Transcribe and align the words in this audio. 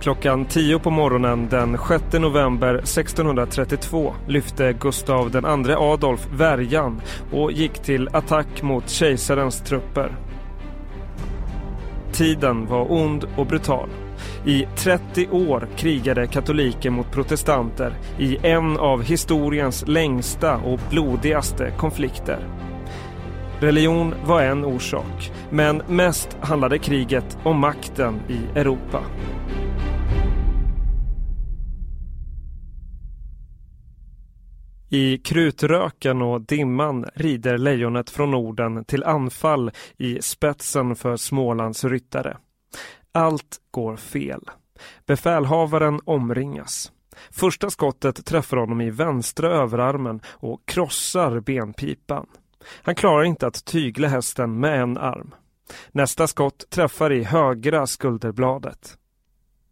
Klockan 0.00 0.44
10 0.44 0.78
på 0.78 0.90
morgonen 0.90 1.48
den 1.48 1.78
6 1.78 2.12
november 2.12 2.74
1632 2.74 4.14
lyfte 4.28 4.72
Gustav 4.72 5.36
II 5.36 5.74
Adolf 5.74 6.28
värjan 6.32 7.00
och 7.32 7.52
gick 7.52 7.72
till 7.72 8.08
attack 8.12 8.62
mot 8.62 8.88
kejsarens 8.88 9.60
trupper. 9.60 10.12
Tiden 12.12 12.66
var 12.66 12.92
ond 12.92 13.24
och 13.36 13.46
brutal. 13.46 13.88
I 14.46 14.66
30 14.76 15.28
år 15.30 15.68
krigade 15.76 16.26
katoliker 16.26 16.90
mot 16.90 17.12
protestanter 17.12 17.92
i 18.18 18.38
en 18.42 18.78
av 18.78 19.02
historiens 19.02 19.84
längsta 19.86 20.56
och 20.56 20.80
blodigaste 20.90 21.72
konflikter. 21.76 22.38
Religion 23.60 24.14
var 24.24 24.42
en 24.42 24.64
orsak, 24.64 25.32
men 25.50 25.82
mest 25.88 26.36
handlade 26.40 26.78
kriget 26.78 27.38
om 27.42 27.58
makten 27.58 28.20
i 28.28 28.58
Europa. 28.58 29.02
I 34.92 35.18
krutröken 35.18 36.22
och 36.22 36.40
dimman 36.40 37.06
rider 37.14 37.58
lejonet 37.58 38.10
från 38.10 38.30
Norden 38.30 38.84
till 38.84 39.04
anfall 39.04 39.70
i 39.96 40.22
spetsen 40.22 40.96
för 40.96 41.16
Smålands 41.16 41.84
ryttare. 41.84 42.36
Allt 43.12 43.60
går 43.70 43.96
fel. 43.96 44.40
Befälhavaren 45.06 46.00
omringas. 46.04 46.92
Första 47.30 47.70
skottet 47.70 48.26
träffar 48.26 48.56
honom 48.56 48.80
i 48.80 48.90
vänstra 48.90 49.50
överarmen 49.50 50.20
och 50.26 50.60
krossar 50.66 51.40
benpipan. 51.40 52.26
Han 52.82 52.94
klarar 52.94 53.24
inte 53.24 53.46
att 53.46 53.64
tygla 53.64 54.08
hästen 54.08 54.60
med 54.60 54.82
en 54.82 54.98
arm. 54.98 55.34
Nästa 55.92 56.26
skott 56.26 56.70
träffar 56.70 57.12
i 57.12 57.22
högra 57.22 57.86
skulderbladet. 57.86 58.96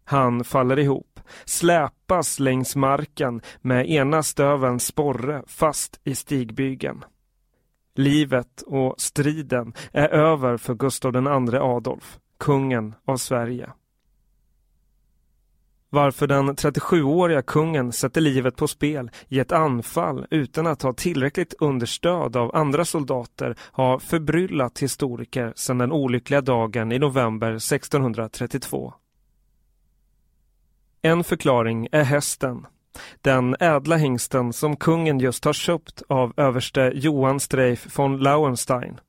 Han 0.03 0.43
faller 0.43 0.79
ihop, 0.79 1.08
släpas 1.45 2.39
längs 2.39 2.75
marken 2.75 3.41
med 3.61 3.89
ena 3.89 4.23
stövens 4.23 4.85
sporre 4.85 5.43
fast 5.47 5.99
i 6.03 6.15
stigbygeln. 6.15 7.05
Livet 7.95 8.61
och 8.61 8.95
striden 8.97 9.73
är 9.91 10.09
över 10.09 10.57
för 10.57 10.75
Gustav 10.75 11.15
II 11.15 11.57
Adolf, 11.57 12.19
kungen 12.37 12.95
av 13.05 13.17
Sverige. 13.17 13.69
Varför 15.91 16.27
den 16.27 16.55
37-åriga 16.55 17.41
kungen 17.41 17.91
sätter 17.91 18.21
livet 18.21 18.55
på 18.55 18.67
spel 18.67 19.11
i 19.27 19.39
ett 19.39 19.51
anfall 19.51 20.25
utan 20.29 20.67
att 20.67 20.81
ha 20.81 20.93
tillräckligt 20.93 21.53
understöd 21.59 22.35
av 22.35 22.55
andra 22.55 22.85
soldater 22.85 23.55
har 23.61 23.99
förbryllat 23.99 24.79
historiker 24.79 25.53
sedan 25.55 25.77
den 25.77 25.91
olyckliga 25.91 26.41
dagen 26.41 26.91
i 26.91 26.99
november 26.99 27.51
1632. 27.51 28.93
En 31.01 31.23
förklaring 31.23 31.87
är 31.91 32.03
hästen. 32.03 32.65
Den 33.21 33.55
ädla 33.59 33.95
hingsten 33.95 34.53
som 34.53 34.75
kungen 34.75 35.19
just 35.19 35.45
har 35.45 35.53
köpt 35.53 36.01
av 36.07 36.33
överste 36.37 36.91
Johan 36.95 37.39
Streif 37.39 37.99
von 37.99 38.17
Lauenstein. 38.17 38.99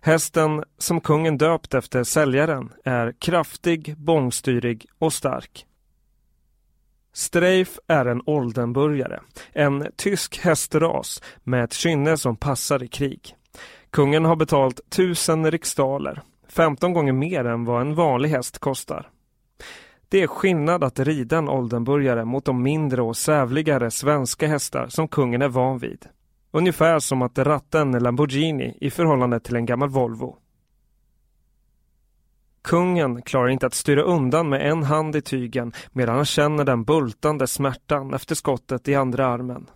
Hästen 0.00 0.64
som 0.78 1.00
kungen 1.00 1.38
döpt 1.38 1.74
efter 1.74 2.04
säljaren 2.04 2.72
är 2.84 3.12
kraftig, 3.18 3.96
bångstyrig 3.96 4.86
och 4.98 5.12
stark. 5.12 5.66
Streif 7.12 7.78
är 7.86 8.06
en 8.06 8.22
Oldenburgare, 8.26 9.20
en 9.52 9.86
tysk 9.96 10.38
hästras 10.38 11.22
med 11.42 11.64
ett 11.64 11.72
kynne 11.72 12.16
som 12.16 12.36
passar 12.36 12.82
i 12.82 12.88
krig. 12.88 13.36
Kungen 13.90 14.24
har 14.24 14.36
betalt 14.36 14.80
tusen 14.90 15.50
riksdaler, 15.50 16.22
15 16.48 16.92
gånger 16.92 17.12
mer 17.12 17.44
än 17.44 17.64
vad 17.64 17.80
en 17.80 17.94
vanlig 17.94 18.28
häst 18.28 18.58
kostar. 18.58 19.10
Det 20.14 20.22
är 20.22 20.26
skillnad 20.26 20.84
att 20.84 20.98
rida 20.98 21.38
en 21.38 21.48
Oldenburgare 21.48 22.24
mot 22.24 22.44
de 22.44 22.62
mindre 22.62 23.02
och 23.02 23.16
sävligare 23.16 23.90
svenska 23.90 24.48
hästar 24.48 24.88
som 24.88 25.08
kungen 25.08 25.42
är 25.42 25.48
van 25.48 25.78
vid. 25.78 26.06
Ungefär 26.50 26.98
som 26.98 27.22
att 27.22 27.38
ratta 27.38 27.80
en 27.80 27.90
Lamborghini 27.90 28.78
i 28.80 28.90
förhållande 28.90 29.40
till 29.40 29.56
en 29.56 29.66
gammal 29.66 29.88
Volvo. 29.88 30.36
Kungen 32.62 33.22
klarar 33.22 33.48
inte 33.48 33.66
att 33.66 33.74
styra 33.74 34.02
undan 34.02 34.48
med 34.48 34.70
en 34.70 34.82
hand 34.82 35.16
i 35.16 35.20
tygen 35.20 35.72
medan 35.92 36.16
han 36.16 36.24
känner 36.24 36.64
den 36.64 36.84
bultande 36.84 37.46
smärtan 37.46 38.14
efter 38.14 38.34
skottet 38.34 38.88
i 38.88 38.94
andra 38.94 39.26
armen. 39.26 39.70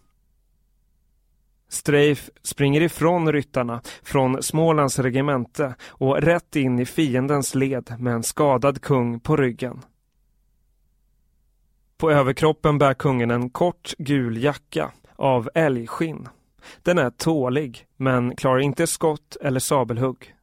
Streif 1.69 2.31
springer 2.43 2.81
ifrån 2.81 3.33
ryttarna 3.33 3.81
från 4.03 4.43
Smålands 4.43 4.99
regemente 4.99 5.75
och 5.89 6.17
rätt 6.17 6.57
in 6.57 6.79
i 6.79 6.87
fiendens 6.87 7.55
led 7.55 7.95
med 7.99 8.15
en 8.15 8.23
skadad 8.23 8.83
kung 8.83 9.21
på 9.21 9.37
ryggen. 9.37 9.83
På 11.99 12.11
överkroppen 12.11 12.79
bär 12.79 12.95
kungen 12.95 13.31
en 13.31 13.51
kort 13.51 13.95
gul 13.99 14.43
jacka 14.43 14.93
av 15.17 15.51
älgskinn. 15.55 16.29
Den 16.83 16.99
är 16.99 17.11
tålig 17.11 17.87
men 17.97 18.37
klarar 18.37 18.59
inte 18.59 18.87
skott 18.87 19.37
eller 19.41 19.61
sabelhugg. 19.61 20.35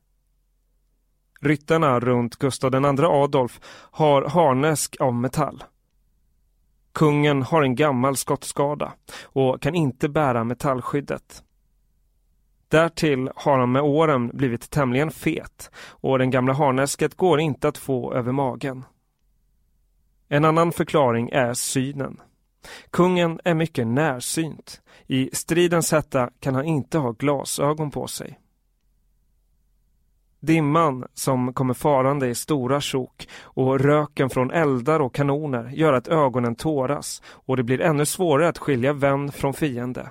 Ryttarna 1.42 2.00
runt 2.00 2.36
Gustav 2.36 2.76
II 2.76 3.06
Adolf 3.06 3.60
har 3.92 4.30
harnesk 4.30 4.96
av 5.00 5.14
metall. 5.14 5.64
Kungen 6.94 7.42
har 7.42 7.64
en 7.64 7.76
gammal 7.76 8.18
skottskada 8.18 8.94
och 9.24 9.62
kan 9.62 9.76
inte 9.76 10.10
bära 10.10 10.44
metallskyddet. 10.44 11.44
Därtill 12.68 13.30
har 13.36 13.60
han 13.60 13.72
med 13.72 13.82
åren 13.82 14.32
blivit 14.34 14.70
tämligen 14.70 15.12
fet 15.12 15.72
och 15.78 16.20
den 16.20 16.32
gamla 16.32 16.54
harnesket 16.54 17.16
går 17.16 17.40
inte 17.40 17.68
att 17.68 17.78
få 17.78 18.14
över 18.14 18.32
magen. 18.32 18.84
En 20.30 20.46
annan 20.46 20.72
förklaring 20.72 21.30
är 21.30 21.54
synen. 21.54 22.22
Kungen 22.90 23.40
är 23.44 23.54
mycket 23.54 23.88
närsynt. 23.88 24.82
I 25.08 25.30
stridens 25.34 25.92
hetta 25.92 26.30
kan 26.40 26.56
han 26.56 26.66
inte 26.66 26.98
ha 26.98 27.12
glasögon 27.12 27.92
på 27.92 28.08
sig. 28.08 28.40
Dimman 30.40 31.08
som 31.14 31.54
kommer 31.54 31.74
farande 31.74 32.28
i 32.28 32.36
stora 32.36 32.82
sjok 32.82 33.28
och 33.42 33.80
röken 33.80 34.30
från 34.30 34.52
eldar 34.52 35.00
och 35.00 35.16
kanoner 35.16 35.70
gör 35.70 35.94
att 35.94 36.08
ögonen 36.08 36.56
tåras 36.56 37.22
och 37.28 37.58
det 37.58 37.64
blir 37.64 37.82
ännu 37.82 38.06
svårare 38.06 38.50
att 38.50 38.58
skilja 38.58 38.94
vän 38.94 39.32
från 39.32 39.54
fiende. 39.54 40.10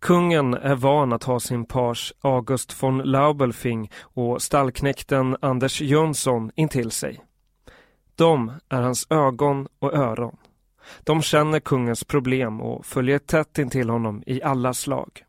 Kungen 0.00 0.54
är 0.54 0.74
van 0.74 1.12
att 1.12 1.24
ha 1.24 1.40
sin 1.40 1.64
pars 1.64 2.12
August 2.20 2.82
von 2.82 2.98
Laubelfing 2.98 3.90
och 4.00 4.42
stallknekten 4.42 5.36
Anders 5.40 5.80
Jönsson 5.80 6.50
intill 6.54 6.90
sig. 6.90 7.20
De 8.20 8.52
är 8.68 8.82
hans 8.82 9.06
ögon 9.10 9.68
och 9.78 9.94
öron. 9.94 10.36
De 11.04 11.22
känner 11.22 11.60
kungens 11.60 12.04
problem 12.04 12.60
och 12.60 12.86
följer 12.86 13.18
tätt 13.18 13.58
intill 13.58 13.90
honom 13.90 14.22
i 14.26 14.42
alla 14.42 14.74
slag. 14.74 15.24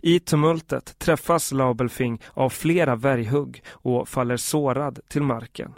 I 0.00 0.20
tumultet 0.20 0.98
träffas 0.98 1.52
Laubelfing 1.52 2.22
av 2.34 2.50
flera 2.50 2.96
värjhugg 2.96 3.62
och 3.70 4.08
faller 4.08 4.36
sårad 4.36 5.00
till 5.08 5.22
marken. 5.22 5.74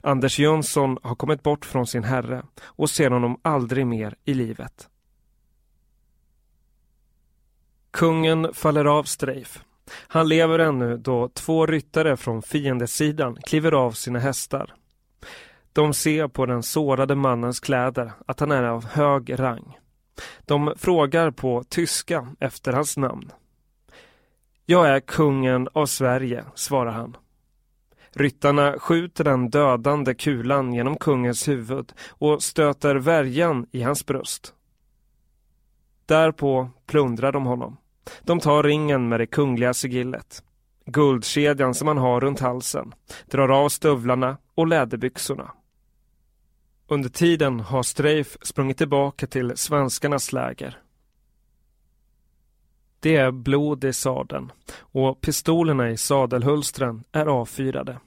Anders 0.00 0.38
Jönsson 0.38 0.98
har 1.02 1.14
kommit 1.14 1.42
bort 1.42 1.64
från 1.64 1.86
sin 1.86 2.04
herre 2.04 2.42
och 2.62 2.90
ser 2.90 3.10
honom 3.10 3.40
aldrig 3.42 3.86
mer 3.86 4.14
i 4.24 4.34
livet. 4.34 4.88
Kungen 7.90 8.54
faller 8.54 8.84
av 8.84 9.04
Streif. 9.04 9.64
Han 9.90 10.28
lever 10.28 10.58
ännu 10.58 10.96
då 10.96 11.28
två 11.28 11.66
ryttare 11.66 12.16
från 12.16 12.42
fiendesidan 12.42 13.36
kliver 13.36 13.72
av 13.72 13.92
sina 13.92 14.18
hästar. 14.18 14.74
De 15.72 15.94
ser 15.94 16.28
på 16.28 16.46
den 16.46 16.62
sårade 16.62 17.14
mannens 17.14 17.60
kläder 17.60 18.12
att 18.26 18.40
han 18.40 18.50
är 18.50 18.62
av 18.62 18.84
hög 18.84 19.40
rang. 19.40 19.78
De 20.40 20.74
frågar 20.76 21.30
på 21.30 21.64
tyska 21.68 22.28
efter 22.40 22.72
hans 22.72 22.96
namn. 22.96 23.32
Jag 24.66 24.88
är 24.88 25.00
kungen 25.00 25.68
av 25.72 25.86
Sverige, 25.86 26.44
svarar 26.54 26.92
han. 26.92 27.16
Ryttarna 28.14 28.78
skjuter 28.78 29.24
den 29.24 29.50
dödande 29.50 30.14
kulan 30.14 30.72
genom 30.72 30.96
kungens 30.96 31.48
huvud 31.48 31.92
och 32.08 32.42
stöter 32.42 32.94
värjan 32.96 33.66
i 33.70 33.82
hans 33.82 34.06
bröst. 34.06 34.54
Därpå 36.06 36.70
plundrar 36.86 37.32
de 37.32 37.46
honom. 37.46 37.76
De 38.22 38.40
tar 38.40 38.62
ringen 38.62 39.08
med 39.08 39.20
det 39.20 39.26
kungliga 39.26 39.74
sigillet, 39.74 40.42
guldkedjan 40.86 41.74
som 41.74 41.88
han 41.88 41.98
har 41.98 42.20
runt 42.20 42.40
halsen, 42.40 42.94
drar 43.26 43.48
av 43.48 43.68
stövlarna 43.68 44.36
och 44.54 44.66
läderbyxorna. 44.66 45.52
Under 46.92 47.08
tiden 47.08 47.60
har 47.60 47.82
Streif 47.82 48.36
sprungit 48.42 48.78
tillbaka 48.78 49.26
till 49.26 49.56
svenskarnas 49.56 50.32
läger. 50.32 50.78
Det 53.00 53.16
är 53.16 53.30
blod 53.30 53.84
i 53.84 53.92
sadeln 53.92 54.52
och 54.78 55.20
pistolerna 55.20 55.90
i 55.90 55.96
sadelhulstren 55.96 57.04
är 57.12 57.26
avfyrade. 57.26 57.98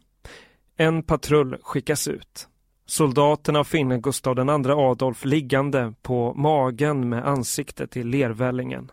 En 0.76 1.04
patrull 1.04 1.58
skickas 1.62 2.08
ut. 2.08 2.48
Soldaterna 2.86 3.64
finner 3.64 3.98
Gustav 3.98 4.38
II 4.40 4.72
Adolf 4.72 5.26
liggande 5.26 5.94
på 6.02 6.34
magen 6.34 7.10
med 7.10 7.28
ansiktet 7.28 7.98
i 7.98 8.04
lervällingen. 8.04 8.92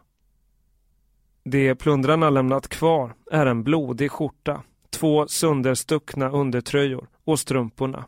Det 1.44 1.74
plundrarna 1.74 2.30
lämnat 2.30 2.68
kvar 2.68 3.14
är 3.30 3.46
en 3.46 3.62
blodig 3.62 4.10
skjorta, 4.10 4.62
två 4.90 5.26
sönderstuckna 5.26 6.30
undertröjor 6.30 7.08
och 7.24 7.40
strumporna. 7.40 8.04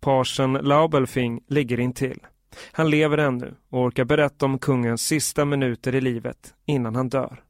Parsen 0.00 0.52
Laubelfing 0.52 1.40
ligger 1.46 1.80
intill. 1.80 2.26
Han 2.72 2.90
lever 2.90 3.18
ännu 3.18 3.54
och 3.70 3.80
orkar 3.80 4.04
berätta 4.04 4.46
om 4.46 4.58
kungens 4.58 5.02
sista 5.02 5.44
minuter 5.44 5.94
i 5.94 6.00
livet 6.00 6.54
innan 6.66 6.96
han 6.96 7.08
dör. 7.08 7.42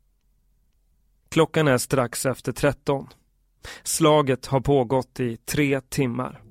Klockan 1.29 1.69
är 1.69 1.79
strax 1.79 2.27
efter 2.27 2.53
13. 2.53 3.07
Slaget 3.83 4.47
har 4.47 4.61
pågått 4.61 5.21
i 5.21 5.37
tre 5.37 5.81
timmar. 5.81 6.43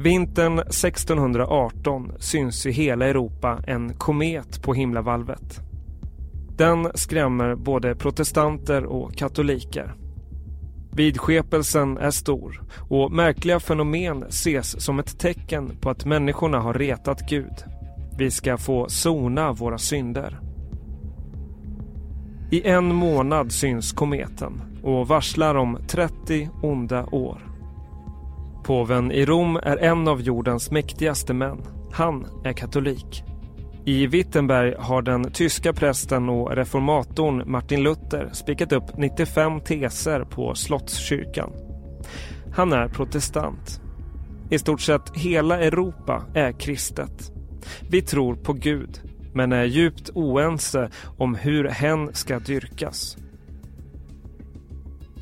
Vintern 0.00 0.58
1618 0.58 2.12
syns 2.18 2.66
i 2.66 2.70
hela 2.70 3.06
Europa 3.06 3.62
en 3.66 3.94
komet 3.94 4.62
på 4.62 4.74
himlavalvet. 4.74 5.67
Den 6.58 6.88
skrämmer 6.94 7.54
både 7.54 7.94
protestanter 7.94 8.84
och 8.84 9.14
katoliker. 9.14 9.94
Vidskepelsen 10.92 11.98
är 11.98 12.10
stor 12.10 12.62
och 12.88 13.12
märkliga 13.12 13.60
fenomen 13.60 14.22
ses 14.22 14.84
som 14.84 14.98
ett 14.98 15.18
tecken 15.18 15.76
på 15.80 15.90
att 15.90 16.04
människorna 16.04 16.60
har 16.60 16.74
retat 16.74 17.28
Gud. 17.28 17.64
Vi 18.18 18.30
ska 18.30 18.56
få 18.56 18.88
sona 18.88 19.52
våra 19.52 19.78
synder. 19.78 20.40
I 22.50 22.68
en 22.68 22.94
månad 22.94 23.52
syns 23.52 23.92
kometen 23.92 24.62
och 24.82 25.08
varslar 25.08 25.54
om 25.54 25.78
30 25.88 26.50
onda 26.62 27.06
år. 27.06 27.38
Påven 28.64 29.12
i 29.12 29.24
Rom 29.24 29.56
är 29.56 29.76
en 29.76 30.08
av 30.08 30.20
jordens 30.20 30.70
mäktigaste 30.70 31.34
män. 31.34 31.62
Han 31.92 32.26
är 32.44 32.52
katolik. 32.52 33.24
I 33.88 34.06
Wittenberg 34.06 34.74
har 34.78 35.02
den 35.02 35.30
tyska 35.30 35.72
prästen 35.72 36.28
och 36.28 36.56
reformatorn 36.56 37.50
Martin 37.50 37.82
Luther 37.82 38.30
spikat 38.32 38.72
upp 38.72 38.96
95 38.96 39.60
teser 39.60 40.24
på 40.24 40.54
Slottskyrkan. 40.54 41.52
Han 42.52 42.72
är 42.72 42.88
protestant. 42.88 43.80
I 44.50 44.58
stort 44.58 44.80
sett 44.80 45.10
hela 45.14 45.60
Europa 45.60 46.24
är 46.34 46.52
kristet. 46.52 47.32
Vi 47.90 48.02
tror 48.02 48.34
på 48.34 48.52
Gud, 48.52 49.00
men 49.34 49.52
är 49.52 49.64
djupt 49.64 50.10
oense 50.14 50.90
om 51.18 51.34
hur 51.34 51.68
hen 51.68 52.10
ska 52.12 52.38
dyrkas. 52.38 53.16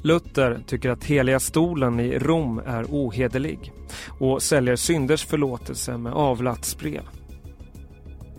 Luther 0.03 0.63
tycker 0.67 0.91
att 0.91 1.05
heliga 1.05 1.41
stolen 1.41 2.01
i 2.01 2.19
Rom 2.19 2.59
är 2.67 2.85
ohederlig 2.85 3.73
och 4.21 4.43
säljer 4.43 4.77
synders 4.77 5.25
förlåtelse 5.25 5.99
med 5.99 6.13
avlatsbrev. 6.13 7.03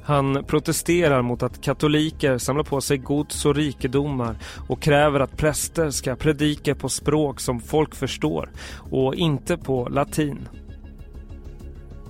Han 0.07 0.43
protesterar 0.43 1.21
mot 1.21 1.43
att 1.43 1.61
katoliker 1.61 2.37
samlar 2.37 2.63
på 2.63 2.81
sig 2.81 2.97
gods 2.97 3.45
och 3.45 3.55
rikedomar 3.55 4.37
och 4.67 4.81
kräver 4.81 5.19
att 5.19 5.37
präster 5.37 5.89
ska 5.89 6.15
predika 6.15 6.75
på 6.75 6.89
språk 6.89 7.39
som 7.39 7.59
folk 7.59 7.95
förstår 7.95 8.49
och 8.91 9.15
inte 9.15 9.57
på 9.57 9.87
latin. 9.89 10.47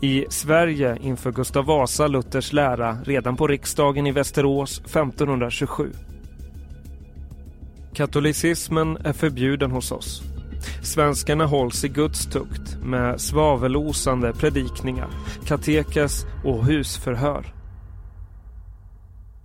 I 0.02 0.26
Sverige 0.30 0.98
inför 1.02 1.32
Gustav 1.32 1.66
Vasa 1.66 2.08
Luthers 2.08 2.54
lära 2.54 2.98
redan 3.04 3.36
på 3.36 3.48
riksdagen 3.48 4.08
i 4.08 4.12
Västerås 4.12 4.80
1527. 4.80 5.92
Katolicismen 7.94 8.98
är 8.98 9.14
förbjuden 9.14 9.72
hos 9.72 9.92
oss. 9.92 10.22
Svenskarna 10.84 11.46
hålls 11.46 11.84
i 11.84 11.88
Guds 11.88 12.26
tukt 12.26 12.78
med 12.84 13.22
svavelosande 13.22 14.34
predikningar, 14.34 15.10
katekes 15.46 16.26
och 16.44 16.66
husförhör. 16.66 17.57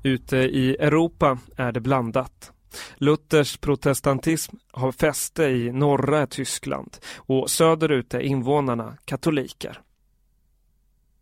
Ute 0.02 0.37
i 0.37 0.76
Europa 0.81 1.38
är 1.56 1.72
det 1.72 1.81
blandat. 1.81 2.52
Luthers 2.96 3.56
protestantism 3.56 4.56
har 4.72 4.93
fäste 4.93 5.44
i 5.44 5.72
norra 5.72 6.26
Tyskland 6.26 6.96
och 7.16 7.50
söderut 7.50 8.14
är 8.14 8.20
invånarna 8.20 8.96
katoliker. 9.04 9.81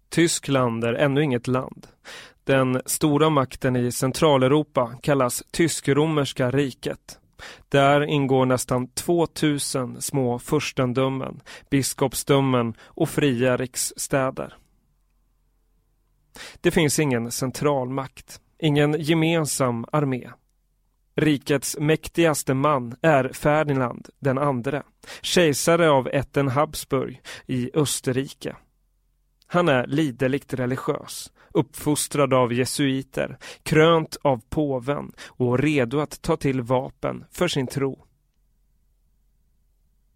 Tyskland 0.08 0.84
är 0.84 0.94
ännu 0.94 1.22
inget 1.22 1.46
land. 1.46 1.86
Den 2.44 2.82
stora 2.86 3.30
makten 3.30 3.76
i 3.76 3.92
Centraleuropa 3.92 4.94
kallas 5.02 5.42
Tysk-romerska 5.50 6.50
riket. 6.50 7.18
Där 7.68 8.00
ingår 8.00 8.46
nästan 8.46 8.88
2000 8.88 10.02
små 10.02 10.38
furstendömen, 10.38 11.40
biskopsdömen 11.70 12.74
och 12.80 13.08
fria 13.08 13.56
riksstäder. 13.56 14.54
Det 16.60 16.70
finns 16.70 16.98
ingen 16.98 17.30
centralmakt. 17.30 18.40
Ingen 18.62 18.96
gemensam 19.00 19.86
armé. 19.92 20.30
Rikets 21.14 21.76
mäktigaste 21.80 22.54
man 22.54 22.94
är 23.02 23.28
Ferdinand 23.28 24.08
den 24.18 24.38
andre, 24.38 24.82
kejsare 25.22 25.90
av 25.90 26.08
ätten 26.08 26.48
Habsburg 26.48 27.20
i 27.46 27.70
Österrike. 27.74 28.56
Han 29.46 29.68
är 29.68 29.86
liderligt 29.86 30.54
religiös, 30.54 31.32
uppfostrad 31.54 32.34
av 32.34 32.52
jesuiter, 32.52 33.38
krönt 33.62 34.16
av 34.22 34.40
påven 34.48 35.12
och 35.26 35.58
redo 35.58 36.00
att 36.00 36.22
ta 36.22 36.36
till 36.36 36.60
vapen 36.62 37.24
för 37.30 37.48
sin 37.48 37.66
tro. 37.66 38.04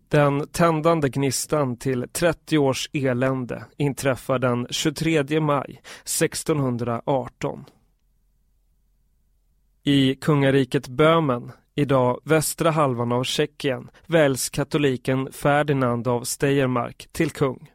Den 0.08 0.48
tändande 0.48 1.08
gnistan 1.08 1.76
till 1.76 2.06
30 2.12 2.58
års 2.58 2.90
elände 2.92 3.64
inträffar 3.76 4.38
den 4.38 4.66
23 4.70 5.40
maj 5.40 5.80
1618. 6.02 7.64
I 9.86 10.14
kungariket 10.14 10.88
Böhmen, 10.88 11.52
idag 11.74 12.20
västra 12.24 12.70
halvan 12.70 13.12
av 13.12 13.24
Tjeckien, 13.24 13.90
väljs 14.06 14.50
katoliken 14.50 15.32
Ferdinand 15.32 16.08
av 16.08 16.24
Steiermark 16.24 17.08
till 17.12 17.30
kung. 17.30 17.70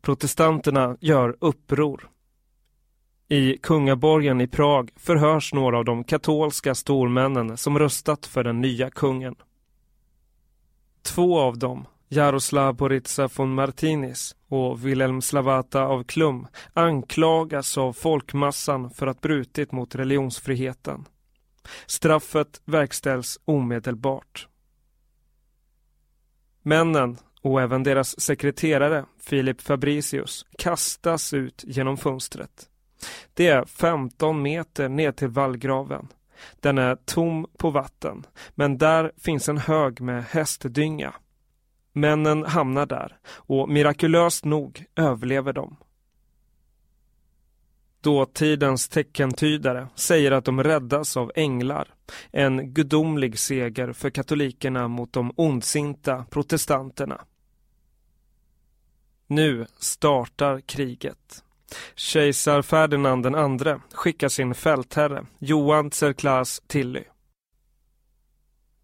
Protestanterna 0.00 0.96
gör 1.00 1.36
uppror. 1.40 2.08
I 3.28 3.56
kungaborgen 3.56 4.40
i 4.40 4.46
Prag 4.46 4.90
förhörs 4.96 5.54
några 5.54 5.78
av 5.78 5.84
de 5.84 6.04
katolska 6.04 6.74
stormännen 6.74 7.56
som 7.56 7.78
röstat 7.78 8.26
för 8.26 8.44
den 8.44 8.60
nya 8.60 8.90
kungen. 8.90 9.34
Två 11.02 11.40
av 11.40 11.58
dem, 11.58 11.86
Jaroslav 12.08 12.74
Boritsa 12.74 13.28
von 13.36 13.54
Martinis 13.54 14.36
och 14.48 14.86
Wilhelm 14.86 15.22
Slavata 15.22 15.82
av 15.82 16.04
Klum 16.04 16.46
anklagas 16.72 17.78
av 17.78 17.92
folkmassan 17.92 18.90
för 18.90 19.06
att 19.06 19.20
brutit 19.20 19.72
mot 19.72 19.94
religionsfriheten. 19.94 21.04
Straffet 21.86 22.60
verkställs 22.64 23.40
omedelbart. 23.44 24.48
Männen 26.62 27.18
och 27.42 27.60
även 27.60 27.82
deras 27.82 28.20
sekreterare 28.20 29.04
Filip 29.20 29.60
Fabricius 29.60 30.46
kastas 30.58 31.34
ut 31.34 31.64
genom 31.66 31.96
fönstret. 31.96 32.68
Det 33.34 33.46
är 33.46 33.64
15 33.64 34.42
meter 34.42 34.88
ner 34.88 35.12
till 35.12 35.28
vallgraven. 35.28 36.08
Den 36.60 36.78
är 36.78 36.96
tom 36.96 37.46
på 37.58 37.70
vatten, 37.70 38.26
men 38.54 38.78
där 38.78 39.12
finns 39.16 39.48
en 39.48 39.58
hög 39.58 40.00
med 40.00 40.24
hästdynga. 40.24 41.14
Männen 41.92 42.44
hamnar 42.44 42.86
där 42.86 43.18
och 43.26 43.68
mirakulöst 43.68 44.44
nog 44.44 44.84
överlever 44.96 45.52
de. 45.52 45.76
Dåtidens 48.02 48.88
teckentydare 48.88 49.88
säger 49.94 50.32
att 50.32 50.44
de 50.44 50.62
räddas 50.62 51.16
av 51.16 51.32
änglar. 51.34 51.94
En 52.30 52.74
gudomlig 52.74 53.38
seger 53.38 53.92
för 53.92 54.10
katolikerna 54.10 54.88
mot 54.88 55.12
de 55.12 55.32
ondsinta 55.36 56.24
protestanterna. 56.30 57.24
Nu 59.26 59.66
startar 59.78 60.60
kriget. 60.60 61.44
Kejsar 61.94 62.62
Ferdinand 62.62 63.26
II 63.26 63.74
skickar 63.92 64.28
sin 64.28 64.54
fältherre 64.54 65.26
Johan 65.38 65.90
Tserklas 65.90 66.62
Tilly. 66.66 67.04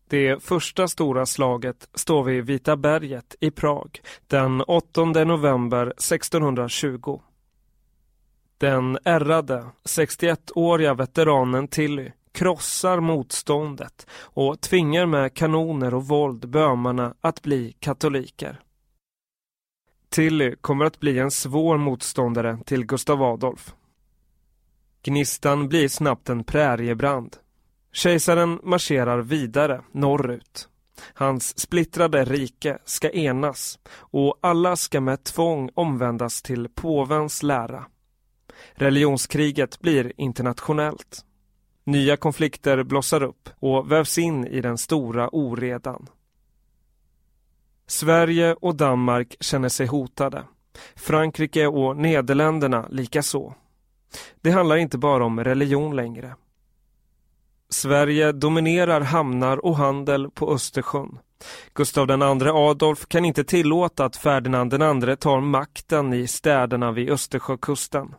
Det 0.09 0.43
första 0.43 0.89
stora 0.89 1.27
slaget 1.27 1.89
står 1.95 2.25
vid 2.25 2.45
Vita 2.47 2.77
berget 2.77 3.37
i 3.41 3.51
Prag 3.51 4.01
den 4.27 4.61
8 4.61 5.05
november 5.05 5.87
1620. 5.87 7.21
Den 8.59 8.99
ärrade 9.05 9.67
61-åriga 9.85 10.95
veteranen 10.95 11.69
Tilly 11.69 12.13
krossar 12.33 13.01
motståndet 13.01 14.07
och 14.21 14.61
tvingar 14.61 15.07
med 15.07 15.35
kanoner 15.35 15.95
och 15.95 16.07
våld 16.07 16.49
bömarna 16.49 17.15
att 17.21 17.43
bli 17.43 17.77
katoliker. 17.81 18.61
Tilly 20.09 20.57
kommer 20.57 20.85
att 20.85 21.01
bli 21.01 21.19
en 21.19 21.31
svår 21.31 21.79
motståndare 21.79 22.59
till 22.67 22.87
Gustav 22.87 23.23
Adolf. 23.23 23.75
Gnistan 25.03 25.69
blir 25.69 25.89
snabbt 25.89 26.29
en 26.29 26.45
präriebrand. 26.45 27.37
Kejsaren 27.93 28.61
marscherar 28.63 29.19
vidare 29.19 29.83
norrut. 29.93 30.69
Hans 31.15 31.59
splittrade 31.59 32.25
rike 32.25 32.79
ska 32.85 33.11
enas 33.11 33.79
och 33.91 34.39
alla 34.41 34.77
ska 34.77 35.01
med 35.01 35.25
tvång 35.25 35.71
omvändas 35.75 36.43
till 36.43 36.69
påvens 36.69 37.43
lära. 37.43 37.85
Religionskriget 38.73 39.81
blir 39.81 40.13
internationellt. 40.17 41.25
Nya 41.85 42.17
konflikter 42.17 42.83
blossar 42.83 43.23
upp 43.23 43.49
och 43.59 43.93
vävs 43.93 44.19
in 44.19 44.47
i 44.47 44.61
den 44.61 44.79
stora 44.79 45.29
oredan. 45.33 46.07
Sverige 47.87 48.55
och 48.55 48.75
Danmark 48.75 49.37
känner 49.41 49.69
sig 49.69 49.87
hotade. 49.87 50.45
Frankrike 50.97 51.67
och 51.67 51.97
Nederländerna 51.97 52.89
likaså. 52.91 53.55
Det 54.41 54.51
handlar 54.51 54.77
inte 54.77 54.99
bara 54.99 55.25
om 55.25 55.45
religion 55.45 55.97
längre. 55.97 56.35
Sverige 57.71 58.33
dominerar 58.33 59.01
hamnar 59.01 59.65
och 59.65 59.77
handel 59.77 60.31
på 60.31 60.53
Östersjön. 60.53 61.19
Gustav 61.75 62.11
II 62.11 62.49
Adolf 62.49 63.07
kan 63.09 63.25
inte 63.25 63.45
tillåta 63.45 64.05
att 64.05 64.17
Ferdinand 64.17 64.75
II 64.75 65.17
tar 65.17 65.41
makten 65.41 66.13
i 66.13 66.27
städerna 66.27 66.93
vid 66.93 67.11
Östersjökusten. 67.11 68.15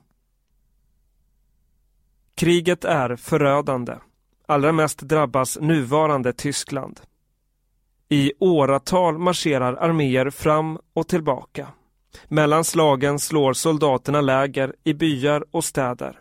Kriget 2.40 2.86
är 2.86 3.16
förödande. 3.16 3.96
Allra 4.46 4.72
mest 4.72 5.00
drabbas 5.00 5.58
nuvarande 5.62 6.34
Tyskland. 6.34 7.00
I 8.10 8.34
åratal 8.40 9.18
marscherar 9.18 9.74
arméer 9.74 10.30
fram 10.30 10.80
och 10.94 11.08
tillbaka. 11.08 11.68
Mellan 12.28 12.64
slagen 12.64 13.20
slår 13.20 13.54
soldaterna 13.54 14.22
läger 14.22 14.76
i 14.84 14.94
byar 14.94 15.46
och 15.52 15.66
städer. 15.66 16.20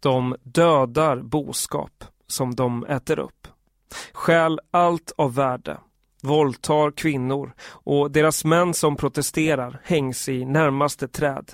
De 0.00 0.36
dödar 0.42 1.16
boskap 1.16 2.04
som 2.26 2.54
de 2.54 2.84
äter 2.84 3.18
upp. 3.18 3.48
Stjäl 4.12 4.60
allt 4.70 5.12
av 5.16 5.34
värde. 5.34 5.78
Våldtar 6.22 6.90
kvinnor 6.90 7.52
och 7.64 8.10
deras 8.10 8.44
män 8.44 8.74
som 8.74 8.96
protesterar 8.96 9.80
hängs 9.84 10.28
i 10.28 10.44
närmaste 10.44 11.08
träd. 11.08 11.52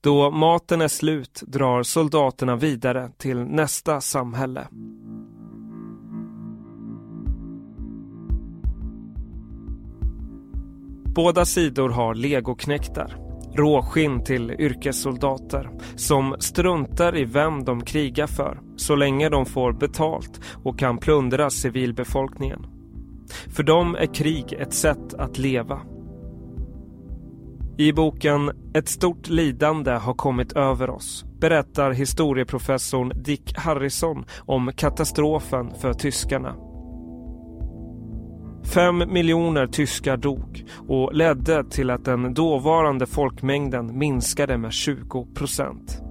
Då 0.00 0.30
maten 0.30 0.80
är 0.80 0.88
slut 0.88 1.42
drar 1.46 1.82
soldaterna 1.82 2.56
vidare 2.56 3.10
till 3.16 3.38
nästa 3.38 4.00
samhälle. 4.00 4.68
Båda 11.14 11.44
sidor 11.44 11.88
har 11.88 12.14
legoknektar, 12.14 13.16
råskinn 13.54 14.24
till 14.24 14.50
yrkessoldater 14.50 15.70
som 15.96 16.36
struntar 16.38 17.16
i 17.16 17.24
vem 17.24 17.64
de 17.64 17.84
krigar 17.84 18.26
för 18.26 18.60
så 18.76 18.96
länge 18.96 19.28
de 19.28 19.46
får 19.46 19.72
betalt 19.72 20.40
och 20.64 20.78
kan 20.78 20.98
plundra 20.98 21.50
civilbefolkningen. 21.50 22.66
För 23.48 23.62
dem 23.62 23.94
är 23.94 24.14
krig 24.14 24.52
ett 24.52 24.74
sätt 24.74 25.14
att 25.14 25.38
leva. 25.38 25.80
I 27.80 27.92
boken 27.92 28.50
Ett 28.74 28.88
stort 28.88 29.28
lidande 29.28 29.90
har 29.90 30.14
kommit 30.14 30.52
över 30.52 30.90
oss 30.90 31.24
berättar 31.40 31.90
historieprofessorn 31.90 33.12
Dick 33.24 33.52
Harrison 33.56 34.24
om 34.40 34.72
katastrofen 34.76 35.74
för 35.80 35.92
tyskarna 35.92 36.54
Fem 38.74 39.12
miljoner 39.12 39.66
tyskar 39.66 40.16
dog 40.16 40.64
och 40.88 41.14
ledde 41.14 41.64
till 41.64 41.90
att 41.90 42.04
den 42.04 42.34
dåvarande 42.34 43.06
folkmängden 43.06 43.98
minskade 43.98 44.58
med 44.58 44.72
20 44.72 45.26
procent. 45.34 46.07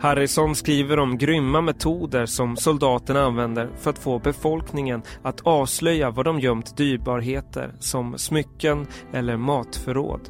Harrison 0.00 0.54
skriver 0.54 0.98
om 0.98 1.18
grymma 1.18 1.60
metoder 1.60 2.26
som 2.26 2.56
soldaterna 2.56 3.22
använder 3.22 3.70
för 3.76 3.90
att 3.90 3.98
få 3.98 4.18
befolkningen 4.18 5.02
att 5.22 5.40
avslöja 5.40 6.10
vad 6.10 6.24
de 6.24 6.40
gömt 6.40 6.76
dyrbarheter 6.76 7.74
som 7.78 8.18
smycken 8.18 8.86
eller 9.12 9.36
matförråd. 9.36 10.20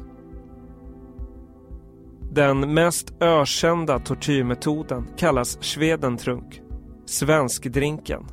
Den 2.31 2.73
mest 2.73 3.13
ökända 3.19 3.99
tortyrmetoden 3.99 5.07
kallas 5.17 5.57
Schwedentrunk, 5.61 6.61
svenskdrinken. 7.05 8.25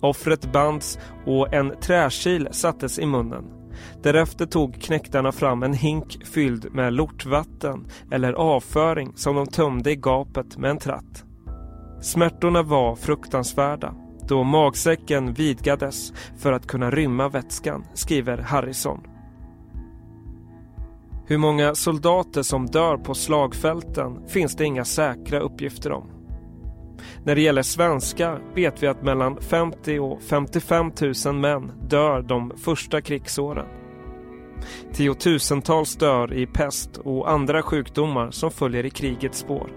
Offret 0.00 0.52
bands 0.52 0.98
och 1.26 1.54
en 1.54 1.72
träkil 1.80 2.48
sattes 2.50 2.98
i 2.98 3.06
munnen. 3.06 3.55
Därefter 4.02 4.46
tog 4.46 4.82
knäktarna 4.82 5.32
fram 5.32 5.62
en 5.62 5.74
hink 5.74 6.26
fylld 6.26 6.74
med 6.74 6.92
lortvatten 6.92 7.86
eller 8.10 8.32
avföring 8.32 9.12
som 9.16 9.36
de 9.36 9.46
tömde 9.46 9.90
i 9.90 9.96
gapet 9.96 10.58
med 10.58 10.70
en 10.70 10.78
tratt. 10.78 11.24
Smärtorna 12.02 12.62
var 12.62 12.96
fruktansvärda 12.96 13.94
då 14.28 14.44
magsäcken 14.44 15.32
vidgades 15.32 16.12
för 16.36 16.52
att 16.52 16.66
kunna 16.66 16.90
rymma 16.90 17.28
vätskan, 17.28 17.84
skriver 17.94 18.38
Harrison. 18.38 19.00
Hur 21.26 21.38
många 21.38 21.74
soldater 21.74 22.42
som 22.42 22.66
dör 22.66 22.96
på 22.96 23.14
slagfälten 23.14 24.28
finns 24.28 24.56
det 24.56 24.64
inga 24.64 24.84
säkra 24.84 25.40
uppgifter 25.40 25.92
om. 25.92 26.15
När 27.24 27.34
det 27.34 27.40
gäller 27.40 27.62
svenskar 27.62 28.40
vet 28.54 28.82
vi 28.82 28.86
att 28.86 29.02
mellan 29.02 29.40
50 29.40 29.98
och 29.98 30.22
55 30.22 30.92
000 31.26 31.34
män 31.34 31.72
dör 31.88 32.22
de 32.22 32.52
första 32.56 33.00
krigsåren. 33.00 33.66
Tiotusentals 34.92 35.96
dör 35.96 36.32
i 36.32 36.46
pest 36.46 36.96
och 36.96 37.30
andra 37.30 37.62
sjukdomar 37.62 38.30
som 38.30 38.50
följer 38.50 38.86
i 38.86 38.90
krigets 38.90 39.38
spår. 39.38 39.70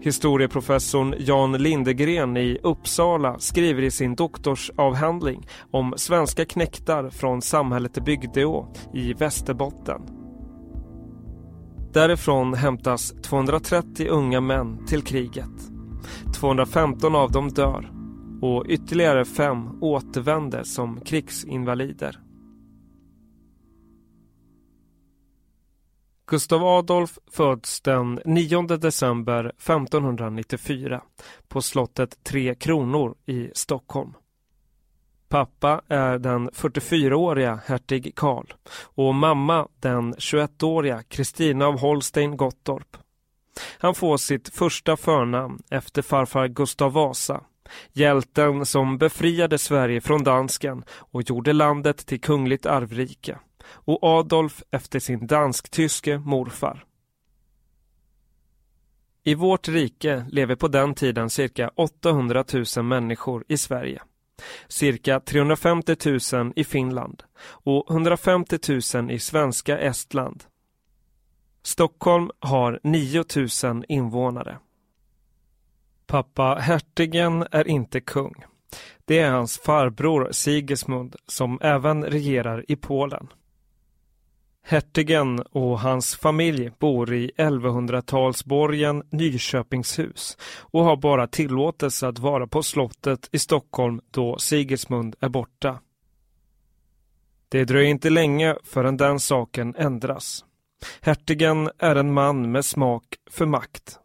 Historieprofessorn 0.00 1.14
Jan 1.18 1.52
Lindegren 1.52 2.36
i 2.36 2.58
Uppsala 2.62 3.38
skriver 3.38 3.82
i 3.82 3.90
sin 3.90 4.14
doktorsavhandling 4.14 5.46
om 5.70 5.94
svenska 5.96 6.44
knäktar 6.44 7.10
från 7.10 7.42
samhället 7.42 8.04
Bygdeå 8.04 8.66
i 8.94 9.12
Västerbotten. 9.12 10.15
Därifrån 11.96 12.54
hämtas 12.54 13.14
230 13.22 14.08
unga 14.10 14.40
män 14.40 14.86
till 14.86 15.02
kriget. 15.02 15.70
215 16.34 17.14
av 17.14 17.30
dem 17.30 17.48
dör 17.48 17.90
och 18.42 18.66
ytterligare 18.68 19.24
fem 19.24 19.82
återvänder 19.82 20.62
som 20.62 21.00
krigsinvalider. 21.00 22.20
Gustav 26.26 26.64
Adolf 26.64 27.18
föds 27.30 27.80
den 27.80 28.20
9 28.24 28.62
december 28.62 29.44
1594 29.44 31.02
på 31.48 31.62
slottet 31.62 32.24
Tre 32.24 32.54
Kronor 32.54 33.14
i 33.26 33.50
Stockholm. 33.54 34.12
Pappa 35.28 35.82
är 35.88 36.18
den 36.18 36.50
44-åriga 36.50 37.60
hertig 37.66 38.12
Karl 38.16 38.52
och 38.82 39.14
mamma 39.14 39.68
den 39.80 40.14
21-åriga 40.14 41.02
Kristina 41.02 41.66
av 41.66 41.78
Holstein 41.78 42.36
Gottorp. 42.36 42.96
Han 43.78 43.94
får 43.94 44.16
sitt 44.16 44.48
första 44.48 44.96
förnamn 44.96 45.62
efter 45.70 46.02
farfar 46.02 46.48
Gustav 46.48 46.92
Vasa, 46.92 47.40
hjälten 47.92 48.66
som 48.66 48.98
befriade 48.98 49.58
Sverige 49.58 50.00
från 50.00 50.24
dansken 50.24 50.84
och 50.90 51.22
gjorde 51.22 51.52
landet 51.52 52.06
till 52.06 52.20
kungligt 52.20 52.66
arvrike, 52.66 53.38
och 53.68 54.04
Adolf 54.04 54.62
efter 54.70 55.00
sin 55.00 55.26
dansk-tyske 55.26 56.18
morfar. 56.18 56.84
I 59.24 59.34
vårt 59.34 59.68
rike 59.68 60.26
lever 60.30 60.54
på 60.54 60.68
den 60.68 60.94
tiden 60.94 61.30
cirka 61.30 61.70
800 61.74 62.44
000 62.76 62.84
människor 62.84 63.44
i 63.48 63.58
Sverige 63.58 64.02
cirka 64.68 65.20
350 65.20 65.96
000 66.32 66.52
i 66.56 66.64
Finland 66.64 67.22
och 67.48 67.90
150 67.90 68.58
000 68.94 69.10
i 69.10 69.18
svenska 69.18 69.78
Estland. 69.78 70.44
Stockholm 71.62 72.30
har 72.40 72.80
9 72.82 73.24
000 73.64 73.84
invånare. 73.88 74.58
Pappa 76.06 76.58
hertigen 76.60 77.46
är 77.50 77.68
inte 77.68 78.00
kung. 78.00 78.34
Det 79.04 79.18
är 79.18 79.30
hans 79.30 79.58
farbror 79.58 80.28
Sigismund 80.32 81.16
som 81.26 81.58
även 81.62 82.04
regerar 82.04 82.64
i 82.68 82.76
Polen. 82.76 83.28
Hertigen 84.68 85.40
och 85.40 85.80
hans 85.80 86.16
familj 86.16 86.70
bor 86.78 87.14
i 87.14 87.30
1100-talsborgen 87.36 89.02
Nyköpingshus 89.10 90.36
och 90.60 90.84
har 90.84 90.96
bara 90.96 91.26
tillåtelse 91.26 92.08
att 92.08 92.18
vara 92.18 92.46
på 92.46 92.62
slottet 92.62 93.28
i 93.32 93.38
Stockholm 93.38 94.00
då 94.10 94.38
Sigismund 94.38 95.16
är 95.20 95.28
borta. 95.28 95.78
Det 97.48 97.64
dröjer 97.64 97.90
inte 97.90 98.10
länge 98.10 98.56
förrän 98.64 98.96
den 98.96 99.20
saken 99.20 99.74
ändras. 99.78 100.44
Hertigen 101.00 101.70
är 101.78 101.96
en 101.96 102.12
man 102.12 102.52
med 102.52 102.64
smak 102.64 103.04
för 103.30 103.46
makt. 103.46 103.98